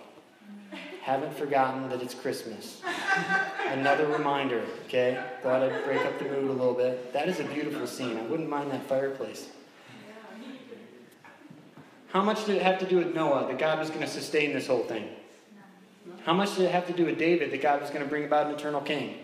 Haven't 1.00 1.32
forgotten 1.36 1.88
that 1.90 2.02
it's 2.02 2.12
Christmas. 2.12 2.82
Another 3.66 4.08
reminder, 4.08 4.64
okay? 4.86 5.22
Thought 5.44 5.62
I'd 5.62 5.84
break 5.84 6.04
up 6.04 6.18
the 6.18 6.24
mood 6.24 6.50
a 6.50 6.52
little 6.52 6.74
bit. 6.74 7.12
That 7.12 7.28
is 7.28 7.38
a 7.38 7.44
beautiful 7.44 7.86
scene. 7.86 8.16
I 8.16 8.22
wouldn't 8.22 8.48
mind 8.48 8.72
that 8.72 8.84
fireplace. 8.88 9.46
How 12.08 12.22
much 12.22 12.46
did 12.46 12.56
it 12.56 12.62
have 12.62 12.80
to 12.80 12.86
do 12.86 12.96
with 12.96 13.14
Noah 13.14 13.46
that 13.46 13.60
God 13.60 13.78
was 13.78 13.90
going 13.90 14.00
to 14.00 14.08
sustain 14.08 14.52
this 14.52 14.66
whole 14.66 14.82
thing? 14.82 15.08
How 16.24 16.32
much 16.32 16.56
did 16.56 16.64
it 16.64 16.72
have 16.72 16.88
to 16.88 16.92
do 16.92 17.06
with 17.06 17.16
David 17.16 17.52
that 17.52 17.62
God 17.62 17.80
was 17.80 17.90
going 17.90 18.02
to 18.02 18.08
bring 18.08 18.24
about 18.24 18.48
an 18.48 18.54
eternal 18.54 18.80
king? 18.80 19.18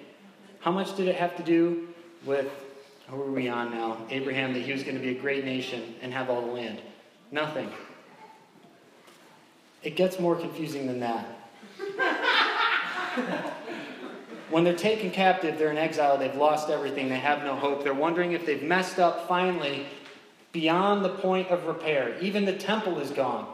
How 0.61 0.73
much 0.73 0.97
did 0.97 1.09
it 1.09 1.17
have 1.17 1.37
to 1.37 1.43
do 1.43 1.89
with, 2.25 2.49
who 3.09 3.23
are 3.23 3.31
we 3.31 3.49
on 3.49 3.71
now? 3.71 3.99
Abraham, 4.11 4.53
that 4.55 4.61
he 4.61 4.73
was 4.73 4.83
going 4.83 4.97
to 4.97 5.03
be 5.03 5.17
a 5.17 5.21
great 5.21 5.45
nation 5.45 5.95
and 6.03 6.13
have 6.13 6.31
all 6.31 6.41
the 6.41 6.53
land? 6.53 6.81
Nothing. 7.31 7.71
It 9.83 9.97
gets 9.97 10.19
more 10.19 10.35
confusing 10.35 10.87
than 10.87 11.01
that. 11.01 11.27
when 14.51 14.65
they're 14.65 14.75
taken 14.75 15.11
captive, 15.11 15.59
they're 15.59 15.71
in 15.71 15.79
exile, 15.79 16.19
they've 16.19 16.35
lost 16.35 16.71
everything, 16.71 17.09
they 17.09 17.19
have 17.19 17.45
no 17.45 17.55
hope. 17.55 17.85
They're 17.85 17.95
wondering 17.95 18.33
if 18.33 18.45
they've 18.45 18.63
messed 18.63 18.99
up 18.99 19.29
finally 19.29 19.87
beyond 20.53 21.05
the 21.05 21.11
point 21.11 21.49
of 21.49 21.67
repair. 21.67 22.19
Even 22.21 22.45
the 22.45 22.57
temple 22.57 22.99
is 22.99 23.11
gone. 23.11 23.47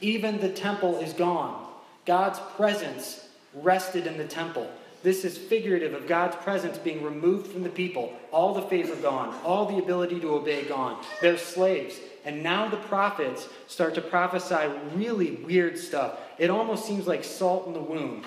Even 0.00 0.40
the 0.40 0.50
temple 0.50 0.98
is 0.98 1.12
gone. 1.12 1.66
God's 2.04 2.40
presence 2.56 3.28
rested 3.54 4.06
in 4.06 4.18
the 4.18 4.26
temple. 4.26 4.70
This 5.02 5.24
is 5.24 5.38
figurative 5.38 5.94
of 5.94 6.06
God's 6.06 6.36
presence 6.36 6.76
being 6.76 7.02
removed 7.02 7.46
from 7.46 7.62
the 7.62 7.70
people. 7.70 8.12
All 8.32 8.52
the 8.52 8.62
favor 8.62 8.94
gone, 8.96 9.34
all 9.44 9.66
the 9.66 9.78
ability 9.78 10.20
to 10.20 10.34
obey 10.34 10.64
gone. 10.64 11.02
They're 11.22 11.38
slaves. 11.38 11.98
And 12.24 12.42
now 12.42 12.68
the 12.68 12.76
prophets 12.76 13.48
start 13.66 13.94
to 13.94 14.02
prophesy 14.02 14.68
really 14.94 15.32
weird 15.36 15.78
stuff. 15.78 16.18
It 16.38 16.50
almost 16.50 16.84
seems 16.84 17.06
like 17.06 17.24
salt 17.24 17.66
in 17.66 17.72
the 17.72 17.80
wound. 17.80 18.24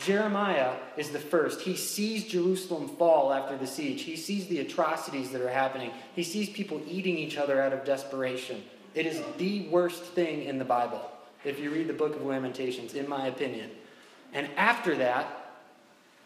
Jeremiah 0.00 0.76
is 0.96 1.10
the 1.10 1.18
first. 1.18 1.60
He 1.60 1.76
sees 1.76 2.24
Jerusalem 2.24 2.88
fall 2.96 3.30
after 3.30 3.58
the 3.58 3.66
siege. 3.66 4.02
He 4.02 4.16
sees 4.16 4.46
the 4.46 4.60
atrocities 4.60 5.30
that 5.32 5.42
are 5.42 5.50
happening. 5.50 5.90
He 6.14 6.22
sees 6.22 6.48
people 6.48 6.80
eating 6.88 7.18
each 7.18 7.36
other 7.36 7.60
out 7.60 7.74
of 7.74 7.84
desperation. 7.84 8.62
It 8.94 9.04
is 9.04 9.22
the 9.36 9.68
worst 9.68 10.02
thing 10.02 10.44
in 10.44 10.58
the 10.58 10.64
Bible 10.64 11.02
if 11.44 11.58
you 11.58 11.70
read 11.70 11.88
the 11.88 11.92
book 11.92 12.16
of 12.16 12.24
Lamentations, 12.24 12.94
in 12.94 13.08
my 13.08 13.26
opinion. 13.26 13.70
And 14.32 14.48
after 14.56 14.96
that, 14.96 15.41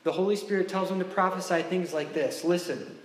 the 0.06 0.12
Holy 0.12 0.36
Spirit 0.36 0.68
tells 0.68 0.88
him 0.88 1.00
to 1.00 1.04
prophesy 1.04 1.62
things 1.62 1.92
like 1.92 2.14
this 2.14 2.44
Listen, 2.44 2.96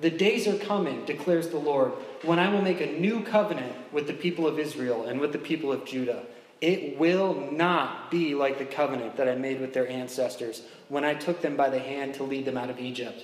the 0.00 0.10
days 0.10 0.48
are 0.48 0.58
coming, 0.58 1.04
declares 1.04 1.48
the 1.48 1.56
Lord, 1.56 1.92
when 2.22 2.40
I 2.40 2.52
will 2.52 2.62
make 2.62 2.80
a 2.80 2.98
new 2.98 3.22
covenant 3.22 3.76
with 3.92 4.08
the 4.08 4.12
people 4.12 4.44
of 4.44 4.58
Israel 4.58 5.04
and 5.04 5.20
with 5.20 5.32
the 5.32 5.38
people 5.38 5.70
of 5.72 5.86
Judah. 5.86 6.24
It 6.60 6.98
will 6.98 7.48
not 7.52 8.10
be 8.10 8.34
like 8.34 8.58
the 8.58 8.64
covenant 8.64 9.16
that 9.16 9.28
I 9.28 9.36
made 9.36 9.60
with 9.60 9.72
their 9.72 9.88
ancestors 9.88 10.62
when 10.88 11.04
I 11.04 11.14
took 11.14 11.40
them 11.40 11.56
by 11.56 11.70
the 11.70 11.78
hand 11.78 12.14
to 12.14 12.24
lead 12.24 12.44
them 12.44 12.56
out 12.56 12.70
of 12.70 12.80
Egypt. 12.80 13.22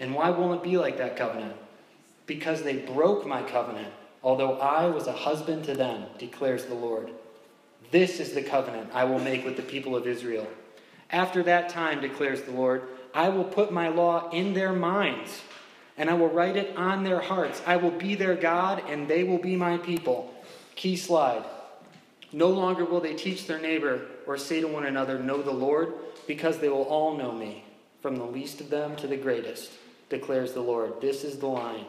And 0.00 0.12
why 0.12 0.30
won't 0.30 0.60
it 0.60 0.68
be 0.68 0.76
like 0.76 0.98
that 0.98 1.16
covenant? 1.16 1.54
Because 2.26 2.64
they 2.64 2.78
broke 2.78 3.24
my 3.24 3.44
covenant, 3.44 3.94
although 4.24 4.58
I 4.58 4.86
was 4.86 5.06
a 5.06 5.12
husband 5.12 5.64
to 5.66 5.74
them, 5.76 6.06
declares 6.18 6.64
the 6.64 6.74
Lord. 6.74 7.12
This 7.92 8.18
is 8.18 8.32
the 8.32 8.42
covenant 8.42 8.90
I 8.92 9.04
will 9.04 9.20
make 9.20 9.44
with 9.44 9.54
the 9.54 9.62
people 9.62 9.94
of 9.94 10.08
Israel. 10.08 10.48
After 11.14 11.44
that 11.44 11.68
time, 11.68 12.00
declares 12.00 12.42
the 12.42 12.50
Lord, 12.50 12.82
I 13.14 13.28
will 13.28 13.44
put 13.44 13.72
my 13.72 13.86
law 13.86 14.30
in 14.30 14.52
their 14.52 14.72
minds, 14.72 15.42
and 15.96 16.10
I 16.10 16.14
will 16.14 16.28
write 16.28 16.56
it 16.56 16.76
on 16.76 17.04
their 17.04 17.20
hearts. 17.20 17.62
I 17.64 17.76
will 17.76 17.92
be 17.92 18.16
their 18.16 18.34
God, 18.34 18.82
and 18.88 19.06
they 19.06 19.22
will 19.22 19.38
be 19.38 19.54
my 19.54 19.78
people. 19.78 20.34
Key 20.74 20.96
slide. 20.96 21.44
No 22.32 22.48
longer 22.48 22.84
will 22.84 23.00
they 23.00 23.14
teach 23.14 23.46
their 23.46 23.60
neighbor 23.60 24.00
or 24.26 24.36
say 24.36 24.60
to 24.60 24.66
one 24.66 24.86
another, 24.86 25.20
Know 25.20 25.40
the 25.40 25.52
Lord, 25.52 25.94
because 26.26 26.58
they 26.58 26.68
will 26.68 26.82
all 26.82 27.16
know 27.16 27.30
me, 27.30 27.62
from 28.02 28.16
the 28.16 28.24
least 28.24 28.60
of 28.60 28.68
them 28.68 28.96
to 28.96 29.06
the 29.06 29.16
greatest, 29.16 29.70
declares 30.08 30.52
the 30.52 30.62
Lord. 30.62 31.00
This 31.00 31.22
is 31.22 31.38
the 31.38 31.46
line. 31.46 31.84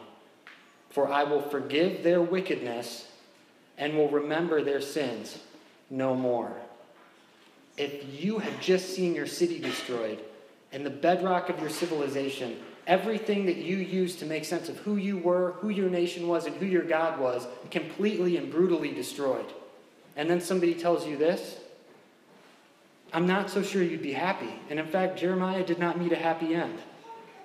For 0.88 1.12
I 1.12 1.24
will 1.24 1.42
forgive 1.42 2.04
their 2.04 2.22
wickedness 2.22 3.08
and 3.76 3.96
will 3.96 4.08
remember 4.08 4.62
their 4.62 4.80
sins 4.80 5.40
no 5.90 6.14
more. 6.14 6.56
If 7.76 8.22
you 8.22 8.38
have 8.38 8.60
just 8.60 8.94
seen 8.94 9.14
your 9.14 9.26
city 9.26 9.58
destroyed 9.58 10.22
and 10.72 10.84
the 10.84 10.90
bedrock 10.90 11.48
of 11.48 11.60
your 11.60 11.70
civilization, 11.70 12.58
everything 12.86 13.46
that 13.46 13.56
you 13.56 13.76
used 13.76 14.18
to 14.20 14.26
make 14.26 14.44
sense 14.44 14.68
of 14.68 14.78
who 14.78 14.96
you 14.96 15.18
were, 15.18 15.52
who 15.60 15.68
your 15.68 15.90
nation 15.90 16.28
was, 16.28 16.46
and 16.46 16.56
who 16.56 16.66
your 16.66 16.84
God 16.84 17.20
was, 17.20 17.46
completely 17.70 18.36
and 18.36 18.50
brutally 18.50 18.92
destroyed, 18.92 19.46
and 20.16 20.30
then 20.30 20.40
somebody 20.40 20.74
tells 20.74 21.06
you 21.06 21.16
this, 21.16 21.56
I'm 23.12 23.26
not 23.26 23.50
so 23.50 23.62
sure 23.62 23.82
you'd 23.82 24.02
be 24.02 24.12
happy. 24.12 24.52
And 24.68 24.78
in 24.78 24.86
fact, 24.86 25.18
Jeremiah 25.18 25.64
did 25.64 25.78
not 25.78 25.98
meet 25.98 26.12
a 26.12 26.16
happy 26.16 26.54
end. 26.54 26.78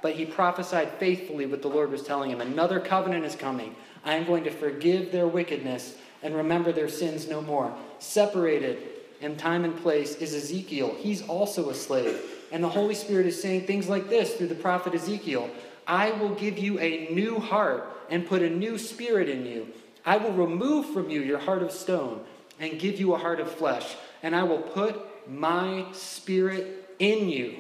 But 0.01 0.15
he 0.15 0.25
prophesied 0.25 0.93
faithfully 0.93 1.45
what 1.45 1.61
the 1.61 1.67
Lord 1.67 1.91
was 1.91 2.01
telling 2.01 2.31
him. 2.31 2.41
Another 2.41 2.79
covenant 2.79 3.25
is 3.25 3.35
coming. 3.35 3.75
I 4.03 4.15
am 4.15 4.25
going 4.25 4.43
to 4.45 4.51
forgive 4.51 5.11
their 5.11 5.27
wickedness 5.27 5.95
and 6.23 6.35
remember 6.35 6.71
their 6.71 6.89
sins 6.89 7.27
no 7.27 7.41
more. 7.41 7.75
Separated 7.99 8.90
in 9.21 9.37
time 9.37 9.63
and 9.63 9.77
place 9.77 10.15
is 10.15 10.33
Ezekiel. 10.33 10.95
He's 10.97 11.21
also 11.27 11.69
a 11.69 11.73
slave. 11.73 12.19
And 12.51 12.63
the 12.63 12.69
Holy 12.69 12.95
Spirit 12.95 13.27
is 13.27 13.41
saying 13.41 13.65
things 13.65 13.87
like 13.87 14.09
this 14.09 14.33
through 14.35 14.47
the 14.47 14.55
prophet 14.55 14.93
Ezekiel 14.93 15.49
I 15.87 16.11
will 16.11 16.35
give 16.35 16.57
you 16.57 16.79
a 16.79 17.07
new 17.11 17.39
heart 17.39 17.87
and 18.09 18.27
put 18.27 18.41
a 18.41 18.49
new 18.49 18.77
spirit 18.77 19.29
in 19.29 19.45
you. 19.45 19.67
I 20.05 20.17
will 20.17 20.31
remove 20.31 20.87
from 20.87 21.09
you 21.09 21.21
your 21.21 21.39
heart 21.39 21.63
of 21.63 21.71
stone 21.71 22.23
and 22.59 22.79
give 22.79 22.99
you 22.99 23.13
a 23.13 23.17
heart 23.17 23.39
of 23.39 23.51
flesh. 23.51 23.95
And 24.23 24.35
I 24.35 24.43
will 24.43 24.59
put 24.59 25.29
my 25.29 25.85
spirit 25.91 26.89
in 26.99 27.29
you 27.29 27.55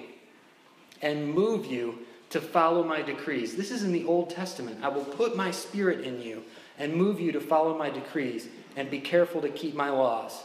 and 1.01 1.33
move 1.33 1.65
you 1.65 1.99
to 2.29 2.39
follow 2.39 2.83
my 2.83 3.01
decrees. 3.01 3.55
This 3.55 3.71
is 3.71 3.83
in 3.83 3.91
the 3.91 4.05
Old 4.05 4.29
Testament. 4.29 4.79
I 4.83 4.87
will 4.89 5.03
put 5.03 5.35
my 5.35 5.51
spirit 5.51 6.01
in 6.01 6.21
you 6.21 6.43
and 6.77 6.93
move 6.93 7.19
you 7.19 7.31
to 7.33 7.41
follow 7.41 7.77
my 7.77 7.89
decrees 7.89 8.47
and 8.75 8.89
be 8.89 8.99
careful 8.99 9.41
to 9.41 9.49
keep 9.49 9.75
my 9.75 9.89
laws. 9.89 10.43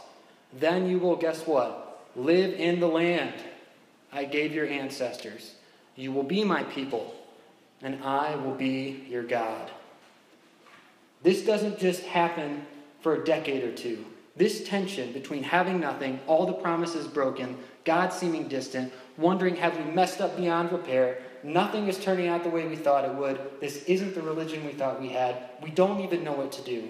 Then 0.53 0.89
you 0.89 0.99
will, 0.99 1.15
guess 1.15 1.45
what? 1.45 2.05
Live 2.15 2.53
in 2.53 2.79
the 2.79 2.87
land 2.87 3.33
I 4.11 4.25
gave 4.25 4.53
your 4.53 4.67
ancestors. 4.67 5.55
You 5.95 6.11
will 6.11 6.23
be 6.23 6.43
my 6.43 6.63
people, 6.63 7.13
and 7.81 8.03
I 8.03 8.35
will 8.35 8.53
be 8.53 9.05
your 9.09 9.23
God. 9.23 9.71
This 11.23 11.43
doesn't 11.43 11.79
just 11.79 12.03
happen 12.03 12.65
for 13.01 13.15
a 13.15 13.25
decade 13.25 13.63
or 13.63 13.71
two. 13.71 14.05
This 14.35 14.67
tension 14.67 15.11
between 15.13 15.43
having 15.43 15.79
nothing, 15.79 16.19
all 16.27 16.45
the 16.45 16.53
promises 16.53 17.07
broken, 17.07 17.57
God 17.85 18.13
seeming 18.13 18.47
distant, 18.47 18.93
wondering, 19.17 19.55
have 19.55 19.77
we 19.77 19.91
messed 19.91 20.21
up 20.21 20.37
beyond 20.37 20.71
repair, 20.71 21.17
Nothing 21.43 21.87
is 21.87 21.97
turning 21.97 22.27
out 22.27 22.43
the 22.43 22.49
way 22.49 22.67
we 22.67 22.75
thought 22.75 23.05
it 23.05 23.13
would. 23.13 23.39
This 23.61 23.83
isn't 23.83 24.15
the 24.15 24.21
religion 24.21 24.65
we 24.65 24.73
thought 24.73 24.99
we 24.99 25.09
had. 25.09 25.37
We 25.61 25.69
don't 25.69 26.01
even 26.01 26.23
know 26.23 26.33
what 26.33 26.51
to 26.53 26.61
do. 26.61 26.89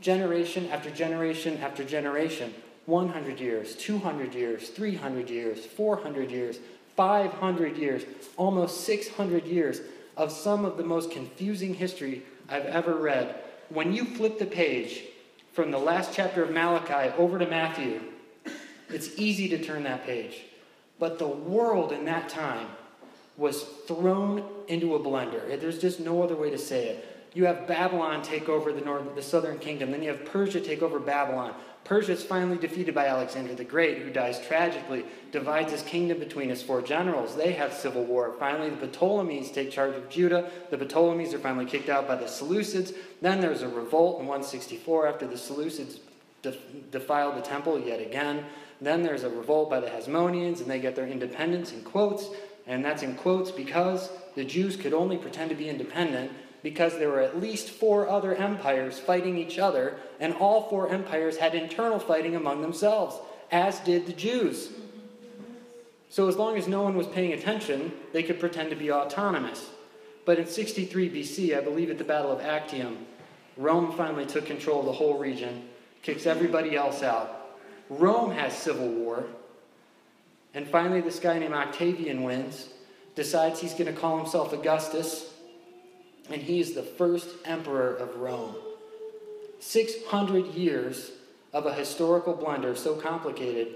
Generation 0.00 0.68
after 0.70 0.90
generation 0.90 1.58
after 1.58 1.82
generation 1.84 2.54
100 2.86 3.40
years, 3.40 3.74
200 3.76 4.34
years, 4.34 4.68
300 4.68 5.28
years, 5.28 5.64
400 5.64 6.30
years, 6.30 6.58
500 6.96 7.76
years, 7.76 8.04
almost 8.36 8.82
600 8.82 9.44
years 9.44 9.80
of 10.16 10.30
some 10.30 10.64
of 10.64 10.76
the 10.76 10.84
most 10.84 11.10
confusing 11.10 11.74
history 11.74 12.22
I've 12.48 12.66
ever 12.66 12.94
read. 12.94 13.34
When 13.68 13.92
you 13.92 14.04
flip 14.04 14.38
the 14.38 14.46
page 14.46 15.02
from 15.52 15.70
the 15.70 15.78
last 15.78 16.12
chapter 16.14 16.44
of 16.44 16.50
Malachi 16.50 17.12
over 17.16 17.38
to 17.38 17.46
Matthew, 17.46 18.00
it's 18.88 19.18
easy 19.18 19.48
to 19.48 19.62
turn 19.62 19.82
that 19.82 20.06
page. 20.06 20.42
But 20.98 21.18
the 21.18 21.26
world 21.26 21.92
in 21.92 22.04
that 22.04 22.28
time 22.28 22.68
was 23.36 23.62
thrown 23.86 24.44
into 24.68 24.94
a 24.94 25.00
blender. 25.00 25.60
There's 25.60 25.80
just 25.80 26.00
no 26.00 26.22
other 26.22 26.36
way 26.36 26.50
to 26.50 26.58
say 26.58 26.88
it. 26.88 27.15
You 27.36 27.44
have 27.44 27.66
Babylon 27.66 28.22
take 28.22 28.48
over 28.48 28.72
the 28.72 28.80
north, 28.80 29.14
the 29.14 29.20
southern 29.20 29.58
kingdom. 29.58 29.90
Then 29.90 30.02
you 30.02 30.08
have 30.08 30.24
Persia 30.24 30.58
take 30.58 30.80
over 30.80 30.98
Babylon. 30.98 31.52
Persia 31.84 32.12
is 32.12 32.24
finally 32.24 32.56
defeated 32.56 32.94
by 32.94 33.08
Alexander 33.08 33.54
the 33.54 33.62
Great, 33.62 33.98
who 33.98 34.08
dies 34.08 34.40
tragically, 34.40 35.04
divides 35.32 35.70
his 35.70 35.82
kingdom 35.82 36.18
between 36.18 36.48
his 36.48 36.62
four 36.62 36.80
generals. 36.80 37.36
They 37.36 37.52
have 37.52 37.74
civil 37.74 38.04
war. 38.04 38.34
Finally, 38.38 38.70
the 38.70 38.86
Ptolemies 38.86 39.52
take 39.52 39.70
charge 39.70 39.94
of 39.94 40.08
Judah. 40.08 40.50
The 40.70 40.78
Ptolemies 40.78 41.34
are 41.34 41.38
finally 41.38 41.66
kicked 41.66 41.90
out 41.90 42.08
by 42.08 42.16
the 42.16 42.24
Seleucids. 42.24 42.94
Then 43.20 43.42
there's 43.42 43.60
a 43.60 43.68
revolt 43.68 44.18
in 44.18 44.26
164 44.26 45.06
after 45.06 45.26
the 45.26 45.34
Seleucids 45.34 45.98
defile 46.90 47.32
the 47.32 47.42
temple 47.42 47.78
yet 47.78 48.00
again. 48.00 48.46
Then 48.80 49.02
there's 49.02 49.24
a 49.24 49.28
revolt 49.28 49.68
by 49.68 49.80
the 49.80 49.88
Hasmoneans, 49.88 50.62
and 50.62 50.70
they 50.70 50.80
get 50.80 50.96
their 50.96 51.06
independence 51.06 51.74
in 51.74 51.82
quotes. 51.82 52.30
And 52.66 52.82
that's 52.82 53.02
in 53.02 53.14
quotes 53.14 53.50
because 53.50 54.08
the 54.34 54.44
Jews 54.44 54.74
could 54.74 54.94
only 54.94 55.18
pretend 55.18 55.50
to 55.50 55.54
be 55.54 55.68
independent 55.68 56.32
because 56.66 56.98
there 56.98 57.10
were 57.10 57.20
at 57.20 57.40
least 57.40 57.70
four 57.70 58.08
other 58.08 58.34
empires 58.34 58.98
fighting 58.98 59.38
each 59.38 59.56
other, 59.56 59.96
and 60.18 60.34
all 60.34 60.68
four 60.68 60.90
empires 60.90 61.36
had 61.36 61.54
internal 61.54 62.00
fighting 62.00 62.34
among 62.34 62.60
themselves, 62.60 63.20
as 63.52 63.78
did 63.78 64.04
the 64.04 64.12
Jews. 64.12 64.70
So, 66.10 66.26
as 66.26 66.34
long 66.34 66.56
as 66.56 66.66
no 66.66 66.82
one 66.82 66.96
was 66.96 67.06
paying 67.06 67.32
attention, 67.32 67.92
they 68.12 68.24
could 68.24 68.40
pretend 68.40 68.70
to 68.70 68.76
be 68.76 68.90
autonomous. 68.90 69.70
But 70.24 70.40
in 70.40 70.48
63 70.48 71.08
BC, 71.08 71.56
I 71.56 71.60
believe 71.60 71.88
at 71.88 71.98
the 71.98 72.04
Battle 72.04 72.32
of 72.32 72.40
Actium, 72.40 73.06
Rome 73.56 73.92
finally 73.96 74.26
took 74.26 74.46
control 74.46 74.80
of 74.80 74.86
the 74.86 74.92
whole 74.92 75.18
region, 75.18 75.68
kicks 76.02 76.26
everybody 76.26 76.74
else 76.74 77.00
out. 77.00 77.60
Rome 77.88 78.32
has 78.32 78.52
civil 78.52 78.88
war. 78.88 79.24
And 80.52 80.66
finally, 80.66 81.00
this 81.00 81.20
guy 81.20 81.38
named 81.38 81.54
Octavian 81.54 82.24
wins, 82.24 82.70
decides 83.14 83.60
he's 83.60 83.74
going 83.74 83.86
to 83.86 83.92
call 83.92 84.18
himself 84.18 84.52
Augustus, 84.52 85.32
and 86.30 86.42
he 86.42 86.60
is 86.60 86.72
the 86.72 86.82
first 86.82 87.28
emperor 87.44 87.94
of 87.96 88.16
Rome. 88.16 88.54
600 89.60 90.54
years 90.54 91.12
of 91.52 91.66
a 91.66 91.72
historical 91.72 92.34
blunder 92.34 92.74
so 92.74 92.94
complicated, 92.94 93.68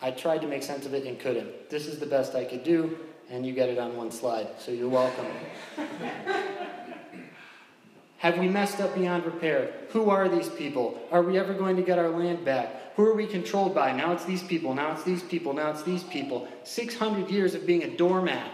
I 0.00 0.10
tried 0.10 0.40
to 0.42 0.48
make 0.48 0.62
sense 0.62 0.86
of 0.86 0.94
it 0.94 1.06
and 1.06 1.18
couldn't. 1.18 1.70
This 1.70 1.86
is 1.86 1.98
the 1.98 2.06
best 2.06 2.34
I 2.34 2.44
could 2.44 2.64
do, 2.64 2.98
and 3.30 3.46
you 3.46 3.52
get 3.52 3.68
it 3.68 3.78
on 3.78 3.96
one 3.96 4.10
slide, 4.10 4.48
so 4.58 4.72
you're 4.72 4.88
welcome. 4.88 5.26
Have 8.18 8.38
we 8.38 8.48
messed 8.48 8.80
up 8.80 8.94
beyond 8.94 9.24
repair? 9.24 9.72
Who 9.90 10.08
are 10.10 10.28
these 10.28 10.48
people? 10.48 11.00
Are 11.10 11.22
we 11.22 11.38
ever 11.38 11.54
going 11.54 11.74
to 11.76 11.82
get 11.82 11.98
our 11.98 12.08
land 12.08 12.44
back? 12.44 12.94
Who 12.96 13.04
are 13.04 13.14
we 13.14 13.26
controlled 13.26 13.74
by? 13.74 13.92
Now 13.92 14.12
it's 14.12 14.24
these 14.24 14.42
people, 14.42 14.74
now 14.74 14.92
it's 14.92 15.02
these 15.02 15.22
people, 15.22 15.52
now 15.52 15.70
it's 15.70 15.82
these 15.82 16.04
people. 16.04 16.46
600 16.64 17.30
years 17.30 17.54
of 17.54 17.66
being 17.66 17.82
a 17.82 17.96
doormat. 17.96 18.50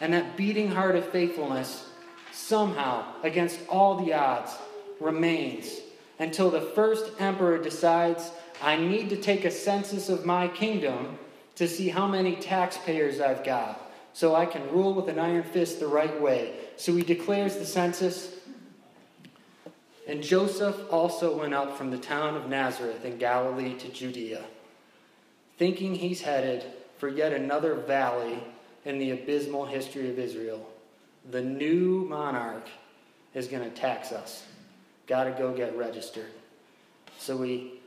And 0.00 0.12
that 0.12 0.36
beating 0.36 0.70
heart 0.70 0.96
of 0.96 1.06
faithfulness 1.08 1.88
somehow, 2.36 3.04
against 3.22 3.58
all 3.68 3.96
the 3.96 4.12
odds, 4.12 4.54
remains 5.00 5.80
until 6.18 6.50
the 6.50 6.60
first 6.60 7.10
emperor 7.18 7.58
decides, 7.58 8.30
I 8.62 8.76
need 8.76 9.10
to 9.10 9.16
take 9.16 9.44
a 9.44 9.50
census 9.50 10.08
of 10.08 10.24
my 10.24 10.48
kingdom 10.48 11.18
to 11.56 11.66
see 11.66 11.88
how 11.88 12.06
many 12.06 12.36
taxpayers 12.36 13.20
I've 13.20 13.44
got 13.44 13.82
so 14.12 14.34
I 14.34 14.46
can 14.46 14.70
rule 14.70 14.94
with 14.94 15.08
an 15.08 15.18
iron 15.18 15.42
fist 15.42 15.80
the 15.80 15.86
right 15.86 16.20
way. 16.20 16.54
So 16.76 16.94
he 16.94 17.02
declares 17.02 17.56
the 17.56 17.66
census. 17.66 18.34
And 20.06 20.22
Joseph 20.22 20.76
also 20.90 21.38
went 21.38 21.54
up 21.54 21.76
from 21.76 21.90
the 21.90 21.98
town 21.98 22.36
of 22.36 22.48
Nazareth 22.48 23.04
in 23.04 23.18
Galilee 23.18 23.74
to 23.78 23.88
Judea, 23.88 24.44
thinking 25.58 25.94
he's 25.94 26.20
headed 26.20 26.64
for 26.98 27.08
yet 27.08 27.32
another 27.32 27.74
valley 27.74 28.42
in 28.84 28.98
the 28.98 29.10
abysmal 29.10 29.66
history 29.66 30.08
of 30.08 30.18
Israel 30.18 30.66
the 31.30 31.42
new 31.42 32.06
monarch 32.08 32.68
is 33.34 33.48
going 33.48 33.62
to 33.62 33.74
tax 33.74 34.12
us. 34.12 34.44
Got 35.06 35.24
to 35.24 35.30
go 35.32 35.52
get 35.52 35.76
registered. 35.76 36.30
So 37.18 37.42
he 37.42 37.80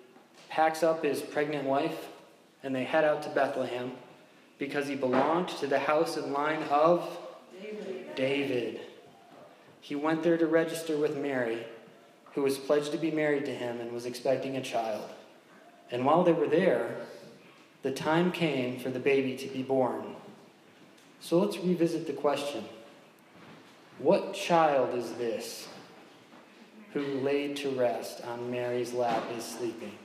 packs 0.49 0.83
up 0.83 1.03
his 1.03 1.21
pregnant 1.21 1.65
wife 1.65 2.07
and 2.63 2.75
they 2.75 2.83
head 2.83 3.03
out 3.03 3.23
to 3.23 3.29
Bethlehem 3.29 3.91
because 4.57 4.87
he 4.87 4.95
belonged 4.95 5.49
to 5.49 5.67
the 5.67 5.79
house 5.79 6.17
and 6.17 6.33
line 6.33 6.63
of 6.63 7.17
David. 7.61 8.15
David. 8.15 8.81
He 9.81 9.95
went 9.95 10.23
there 10.23 10.37
to 10.37 10.45
register 10.45 10.97
with 10.97 11.17
Mary, 11.17 11.65
who 12.33 12.43
was 12.43 12.57
pledged 12.57 12.91
to 12.91 12.97
be 12.97 13.11
married 13.11 13.45
to 13.45 13.55
him 13.55 13.79
and 13.79 13.91
was 13.91 14.05
expecting 14.05 14.57
a 14.57 14.61
child. 14.61 15.09
And 15.91 16.05
while 16.05 16.23
they 16.23 16.33
were 16.33 16.47
there, 16.47 16.97
the 17.81 17.91
time 17.91 18.31
came 18.31 18.79
for 18.79 18.89
the 18.89 18.99
baby 18.99 19.37
to 19.37 19.47
be 19.47 19.63
born. 19.63 20.15
So 21.21 21.39
let's 21.39 21.57
revisit 21.57 22.07
the 22.07 22.13
question 22.13 22.65
what 23.99 24.33
child 24.33 24.97
is 24.97 25.11
this 25.13 25.67
who 26.93 27.01
laid 27.19 27.55
to 27.57 27.69
rest 27.69 28.21
on 28.23 28.49
Mary's 28.49 28.93
lap 28.93 29.23
is 29.37 29.43
sleeping? 29.43 29.97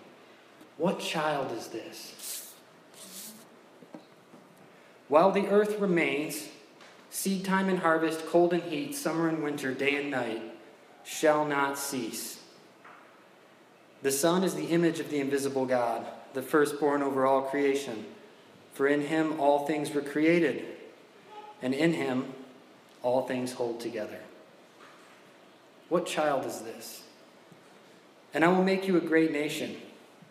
What 0.77 0.99
child 0.99 1.53
is 1.53 1.69
this? 1.69 2.53
While 5.09 5.31
the 5.31 5.47
earth 5.47 5.79
remains, 5.79 6.49
seed 7.11 7.45
time 7.45 7.69
and 7.69 7.79
harvest, 7.79 8.27
cold 8.27 8.53
and 8.53 8.63
heat, 8.65 8.95
summer 8.95 9.29
and 9.29 9.43
winter, 9.43 9.73
day 9.73 9.97
and 9.97 10.11
night, 10.11 10.43
shall 11.05 11.45
not 11.45 11.79
cease. 11.79 12.41
The 14.03 14.11
Son 14.11 14.43
is 14.43 14.55
the 14.55 14.67
image 14.67 14.99
of 15.01 15.11
the 15.11 15.21
invisible 15.21 15.67
God, 15.67 16.05
the 16.35 16.43
firstborn 16.43 17.03
over 17.03 17.25
all 17.25 17.43
creation. 17.43 18.07
For 18.73 18.89
in 18.89 19.03
him 19.03 19.39
all 19.39 19.67
things 19.67 19.95
were 19.95 20.01
created, 20.01 20.65
and 21.63 21.73
in 21.73 21.93
him 21.93 22.34
all 23.05 23.27
things 23.27 23.53
hold 23.53 23.79
together. 23.79 24.19
What 25.89 26.07
child 26.07 26.45
is 26.47 26.61
this? 26.61 27.03
And 28.33 28.45
I 28.45 28.49
will 28.49 28.65
make 28.65 28.89
you 28.89 28.97
a 28.97 29.01
great 29.01 29.31
nation, 29.31 29.77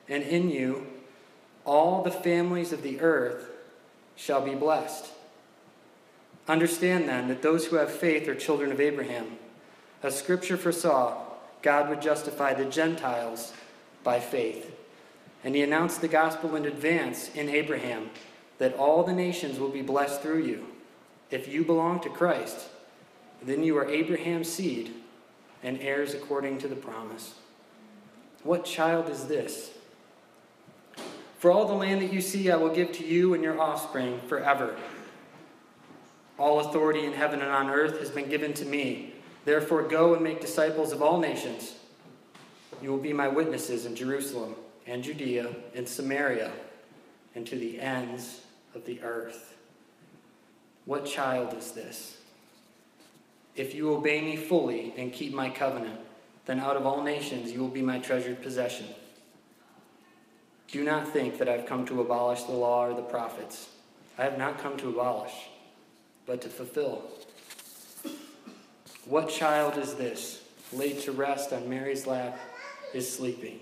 and 0.09 0.23
in 0.23 0.49
you 0.49 0.87
all 1.65 2.03
the 2.03 2.11
families 2.11 2.73
of 2.73 2.83
the 2.83 2.99
earth 2.99 3.49
shall 4.17 4.41
be 4.41 4.55
blessed. 4.55 5.11
Understand 6.47 7.07
then 7.07 7.29
that 7.29 7.41
those 7.41 7.67
who 7.67 7.77
have 7.77 7.89
faith 7.89 8.27
are 8.27 8.35
children 8.35 8.71
of 8.71 8.81
Abraham. 8.81 9.37
As 10.01 10.17
Scripture 10.17 10.57
foresaw, 10.57 11.21
God 11.61 11.87
would 11.87 12.01
justify 12.01 12.53
the 12.53 12.65
Gentiles 12.65 13.53
by 14.03 14.19
faith. 14.19 14.75
And 15.45 15.55
he 15.55 15.61
announced 15.61 16.01
the 16.01 16.09
gospel 16.09 16.57
in 16.57 16.65
advance 16.65 17.33
in 17.33 17.47
Abraham 17.47 18.09
that 18.57 18.75
all 18.75 19.03
the 19.03 19.13
nations 19.13 19.59
will 19.59 19.69
be 19.69 19.81
blessed 19.81 20.21
through 20.21 20.43
you. 20.43 20.67
If 21.33 21.47
you 21.47 21.65
belong 21.65 21.99
to 22.01 22.09
Christ, 22.09 22.67
then 23.41 23.63
you 23.63 23.75
are 23.79 23.89
Abraham's 23.89 24.47
seed 24.47 24.93
and 25.63 25.79
heirs 25.79 26.13
according 26.13 26.59
to 26.59 26.67
the 26.67 26.75
promise. 26.75 27.33
What 28.43 28.65
child 28.65 29.09
is 29.09 29.25
this? 29.25 29.71
For 31.39 31.51
all 31.51 31.65
the 31.65 31.73
land 31.73 32.03
that 32.03 32.13
you 32.13 32.21
see, 32.21 32.51
I 32.51 32.55
will 32.55 32.69
give 32.69 32.91
to 32.91 33.03
you 33.03 33.33
and 33.33 33.43
your 33.43 33.59
offspring 33.59 34.21
forever. 34.27 34.77
All 36.37 36.59
authority 36.59 37.03
in 37.03 37.13
heaven 37.13 37.41
and 37.41 37.51
on 37.51 37.71
earth 37.71 37.97
has 37.97 38.11
been 38.11 38.29
given 38.29 38.53
to 38.53 38.65
me. 38.65 39.15
Therefore, 39.43 39.81
go 39.81 40.13
and 40.13 40.23
make 40.23 40.39
disciples 40.39 40.91
of 40.91 41.01
all 41.01 41.19
nations. 41.19 41.73
You 42.79 42.91
will 42.91 42.99
be 42.99 43.11
my 43.11 43.27
witnesses 43.27 43.87
in 43.87 43.95
Jerusalem 43.95 44.53
and 44.85 45.03
Judea 45.03 45.49
and 45.73 45.89
Samaria 45.89 46.51
and 47.33 47.47
to 47.47 47.55
the 47.55 47.79
ends 47.79 48.41
of 48.75 48.85
the 48.85 49.01
earth. 49.01 49.55
What 50.85 51.05
child 51.05 51.53
is 51.57 51.71
this? 51.71 52.17
If 53.55 53.75
you 53.75 53.93
obey 53.93 54.21
me 54.21 54.35
fully 54.35 54.93
and 54.97 55.13
keep 55.13 55.33
my 55.33 55.49
covenant, 55.49 55.99
then 56.45 56.59
out 56.59 56.75
of 56.75 56.85
all 56.85 57.03
nations 57.03 57.51
you 57.51 57.59
will 57.59 57.67
be 57.69 57.81
my 57.81 57.99
treasured 57.99 58.41
possession. 58.41 58.87
Do 60.67 60.83
not 60.83 61.07
think 61.07 61.37
that 61.37 61.47
I've 61.47 61.67
come 61.67 61.85
to 61.85 62.01
abolish 62.01 62.43
the 62.43 62.51
law 62.51 62.87
or 62.87 62.95
the 62.95 63.03
prophets. 63.03 63.69
I 64.17 64.23
have 64.23 64.37
not 64.37 64.57
come 64.57 64.75
to 64.77 64.89
abolish, 64.89 65.33
but 66.25 66.41
to 66.41 66.49
fulfill. 66.49 67.03
What 69.05 69.29
child 69.29 69.77
is 69.77 69.93
this, 69.93 70.43
laid 70.71 70.99
to 71.01 71.11
rest 71.11 71.53
on 71.53 71.69
Mary's 71.69 72.07
lap, 72.07 72.39
is 72.93 73.11
sleeping? 73.11 73.59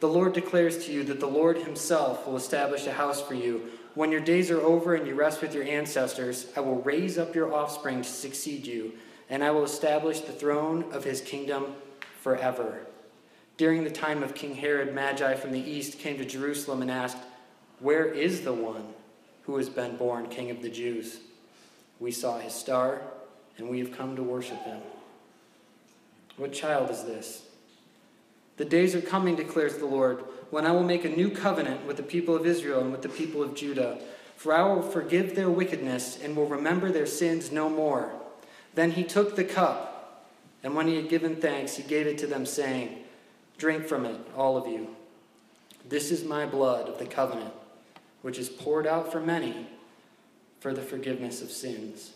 The 0.00 0.08
Lord 0.08 0.32
declares 0.32 0.84
to 0.86 0.92
you 0.92 1.04
that 1.04 1.20
the 1.20 1.26
Lord 1.26 1.58
himself 1.58 2.26
will 2.26 2.36
establish 2.36 2.86
a 2.86 2.92
house 2.92 3.20
for 3.20 3.34
you 3.34 3.70
when 3.98 4.12
your 4.12 4.20
days 4.20 4.48
are 4.48 4.60
over 4.60 4.94
and 4.94 5.08
you 5.08 5.14
rest 5.16 5.42
with 5.42 5.52
your 5.52 5.64
ancestors, 5.64 6.46
I 6.56 6.60
will 6.60 6.80
raise 6.82 7.18
up 7.18 7.34
your 7.34 7.52
offspring 7.52 8.02
to 8.02 8.08
succeed 8.08 8.64
you, 8.64 8.92
and 9.28 9.42
I 9.42 9.50
will 9.50 9.64
establish 9.64 10.20
the 10.20 10.30
throne 10.30 10.84
of 10.92 11.02
his 11.02 11.20
kingdom 11.20 11.74
forever. 12.22 12.86
During 13.56 13.82
the 13.82 13.90
time 13.90 14.22
of 14.22 14.36
King 14.36 14.54
Herod, 14.54 14.94
Magi 14.94 15.34
from 15.34 15.50
the 15.50 15.58
east 15.58 15.98
came 15.98 16.16
to 16.18 16.24
Jerusalem 16.24 16.80
and 16.80 16.92
asked, 16.92 17.18
Where 17.80 18.04
is 18.04 18.42
the 18.42 18.52
one 18.52 18.84
who 19.46 19.56
has 19.56 19.68
been 19.68 19.96
born 19.96 20.28
King 20.28 20.52
of 20.52 20.62
the 20.62 20.70
Jews. 20.70 21.18
We 21.98 22.12
saw 22.12 22.38
his 22.38 22.52
star, 22.52 23.00
and 23.56 23.68
we 23.68 23.80
have 23.80 23.90
come 23.90 24.14
to 24.14 24.22
worship 24.22 24.62
him. 24.62 24.78
What 26.36 26.52
child 26.52 26.90
is 26.90 27.02
this? 27.02 27.47
The 28.58 28.64
days 28.64 28.94
are 28.94 29.00
coming, 29.00 29.36
declares 29.36 29.76
the 29.76 29.86
Lord, 29.86 30.24
when 30.50 30.66
I 30.66 30.72
will 30.72 30.82
make 30.82 31.04
a 31.04 31.08
new 31.08 31.30
covenant 31.30 31.86
with 31.86 31.96
the 31.96 32.02
people 32.02 32.34
of 32.34 32.44
Israel 32.44 32.80
and 32.80 32.90
with 32.90 33.02
the 33.02 33.08
people 33.08 33.42
of 33.42 33.54
Judah. 33.54 33.98
For 34.36 34.52
I 34.52 34.62
will 34.62 34.82
forgive 34.82 35.34
their 35.34 35.48
wickedness 35.48 36.18
and 36.22 36.36
will 36.36 36.46
remember 36.46 36.90
their 36.90 37.06
sins 37.06 37.50
no 37.50 37.68
more. 37.68 38.12
Then 38.74 38.92
he 38.92 39.04
took 39.04 39.36
the 39.36 39.44
cup, 39.44 40.26
and 40.62 40.74
when 40.74 40.88
he 40.88 40.96
had 40.96 41.08
given 41.08 41.36
thanks, 41.36 41.76
he 41.76 41.82
gave 41.84 42.06
it 42.06 42.18
to 42.18 42.26
them, 42.26 42.44
saying, 42.44 43.04
Drink 43.58 43.86
from 43.86 44.04
it, 44.04 44.20
all 44.36 44.56
of 44.56 44.66
you. 44.66 44.94
This 45.88 46.10
is 46.10 46.24
my 46.24 46.44
blood 46.44 46.88
of 46.88 46.98
the 46.98 47.06
covenant, 47.06 47.54
which 48.22 48.38
is 48.38 48.48
poured 48.48 48.86
out 48.86 49.10
for 49.10 49.20
many 49.20 49.68
for 50.60 50.74
the 50.74 50.82
forgiveness 50.82 51.42
of 51.42 51.50
sins. 51.50 52.12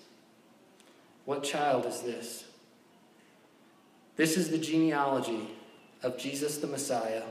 What 1.25 1.45
child 1.45 1.87
is 1.87 2.01
this? 2.03 2.45
This 4.17 4.37
is 4.37 4.51
the 4.51 4.59
genealogy 4.59 5.51
of 6.03 6.19
Jesus 6.19 6.59
the 6.59 6.67
Messiah, 6.67 7.23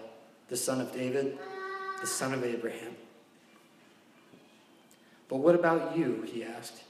the 0.47 0.57
son 0.57 0.81
of 0.81 0.91
David, 0.91 1.37
the 1.99 2.07
son 2.07 2.33
of 2.33 2.43
Abraham. 2.43 2.95
But 5.27 5.37
what 5.37 5.55
about 5.55 5.97
you? 5.97 6.23
He 6.23 6.43
asked. 6.43 6.83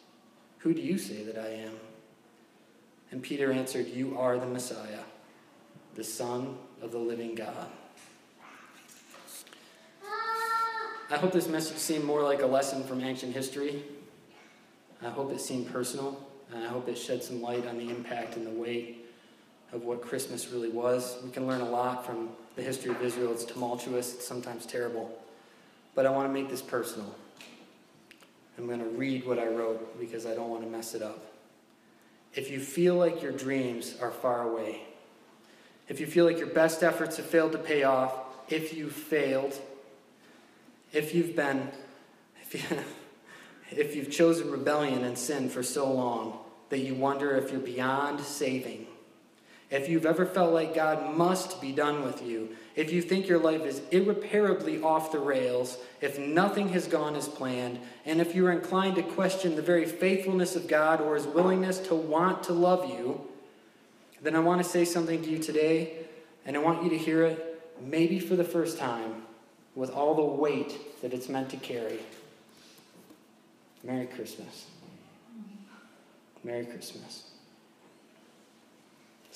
Who 0.60 0.74
do 0.74 0.82
you 0.82 0.98
say 0.98 1.24
that 1.24 1.38
I 1.38 1.50
am? 1.50 1.74
And 3.12 3.22
Peter 3.22 3.52
answered, 3.52 3.88
You 3.88 4.18
are 4.18 4.38
the 4.38 4.48
Messiah, 4.48 5.04
the 5.96 6.04
Son 6.04 6.58
of 6.82 6.92
the 6.92 6.98
living 6.98 7.36
God. 7.36 7.68
I 11.10 11.18
hope 11.18 11.34
this 11.34 11.48
message 11.48 11.78
seemed 11.78 12.06
more 12.06 12.24
like 12.24 12.42
a 12.42 12.46
lesson 12.46 12.84
from 12.84 13.02
ancient 13.02 13.34
history. 13.34 13.84
I 15.04 15.10
hope 15.10 15.32
it 15.34 15.42
seemed 15.42 15.72
personal, 15.72 16.26
and 16.54 16.64
I 16.64 16.68
hope 16.68 16.88
it 16.88 16.98
shed 16.98 17.22
some 17.24 17.42
light 17.42 17.68
on 17.68 17.78
the 17.78 17.90
impact 17.90 18.38
and 18.38 18.48
the 18.48 18.52
weight 18.52 19.01
of 19.74 19.84
what 19.84 20.02
Christmas 20.02 20.50
really 20.50 20.70
was. 20.70 21.18
We 21.24 21.32
can 21.32 21.48
learn 21.48 21.62
a 21.62 21.70
lot 21.70 22.06
from 22.06 22.30
the 22.56 22.62
history 22.62 22.92
of 22.92 23.02
Israel. 23.02 23.32
It's 23.32 23.46
tumultuous, 23.46 24.14
it's 24.16 24.28
sometimes 24.28 24.66
terrible. 24.66 25.18
But 25.96 26.06
I 26.06 26.10
want 26.10 26.28
to 26.28 26.34
make 26.34 26.50
this 26.50 26.62
personal. 26.62 27.14
I'm 28.58 28.68
going 28.68 28.80
to 28.80 28.86
read 28.86 29.26
what 29.26 29.40
I 29.40 29.48
wrote 29.48 30.00
because 30.00 30.26
I 30.26 30.36
don't 30.36 30.50
want 30.50 30.64
to 30.64 30.70
mess 30.70 30.94
it 30.94 31.02
up. 31.02 31.26
If 32.34 32.52
you 32.52 32.60
feel 32.60 32.96
like 32.96 33.22
your 33.22 33.32
dreams 33.32 33.96
are 34.02 34.12
far 34.12 34.44
away, 34.44 34.84
if 35.90 36.00
you 36.00 36.08
feel 36.08 36.26
like 36.26 36.38
your 36.38 36.48
best 36.48 36.84
efforts 36.84 37.18
have 37.18 37.26
failed 37.26 37.52
to 37.54 37.58
pay 37.58 37.84
off, 37.84 38.14
if 38.50 38.74
you've 38.74 38.94
failed, 38.94 39.54
if 40.94 41.16
you've 41.16 41.36
been, 41.36 41.70
if, 42.42 42.54
you, 42.54 42.78
if 43.72 43.96
you've 43.96 44.12
chosen 44.12 44.52
rebellion 44.52 45.04
and 45.04 45.18
sin 45.18 45.50
for 45.50 45.64
so 45.64 45.92
long 45.92 46.40
that 46.70 46.80
you 46.80 46.96
wonder 46.96 47.36
if 47.36 47.52
you're 47.52 47.60
beyond 47.60 48.22
saving, 48.22 48.88
if 49.72 49.88
you've 49.88 50.06
ever 50.06 50.26
felt 50.26 50.54
like 50.54 50.76
God 50.76 51.16
must 51.16 51.62
be 51.62 51.72
done 51.72 52.04
with 52.04 52.22
you, 52.22 52.56
if 52.76 52.92
you 52.92 53.02
think 53.02 53.28
your 53.28 53.40
life 53.40 53.66
is 53.66 53.82
irreparably 53.90 54.82
off 54.82 55.14
the 55.14 55.20
rails, 55.20 55.78
if 56.02 56.20
nothing 56.20 56.70
has 56.70 56.88
gone 56.88 57.16
as 57.16 57.28
planned, 57.28 57.80
and 58.06 58.20
if 58.20 58.36
you're 58.36 58.52
inclined 58.52 58.96
to 58.98 59.04
question 59.04 59.56
the 59.56 59.62
very 59.62 59.86
faithfulness 59.86 60.58
of 60.58 60.68
God 60.68 61.00
or 61.00 61.16
his 61.16 61.26
willingness 61.26 61.80
to 61.80 61.96
want 61.96 62.44
to 62.44 62.54
love 62.54 62.90
you, 62.90 63.22
then 64.22 64.36
I 64.36 64.40
want 64.40 64.62
to 64.62 64.70
say 64.70 64.84
something 64.84 65.22
to 65.24 65.30
you 65.30 65.40
today, 65.40 65.94
and 66.46 66.56
I 66.56 66.60
want 66.60 66.84
you 66.84 66.90
to 66.90 66.98
hear 66.98 67.24
it 67.24 67.62
maybe 67.82 68.20
for 68.20 68.36
the 68.36 68.44
first 68.44 68.78
time 68.78 69.24
with 69.74 69.90
all 69.90 70.16
the 70.16 70.22
weight 70.22 71.02
that 71.02 71.14
it's 71.14 71.30
meant 71.30 71.50
to 71.50 71.58
carry. 71.58 72.00
Merry 73.84 74.06
Christmas. 74.06 74.68
Merry 76.44 76.66
Christmas. 76.66 77.31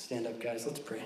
Stand 0.05 0.27
up, 0.27 0.39
guys. 0.39 0.67
Let's 0.67 0.77
pray. 0.77 1.01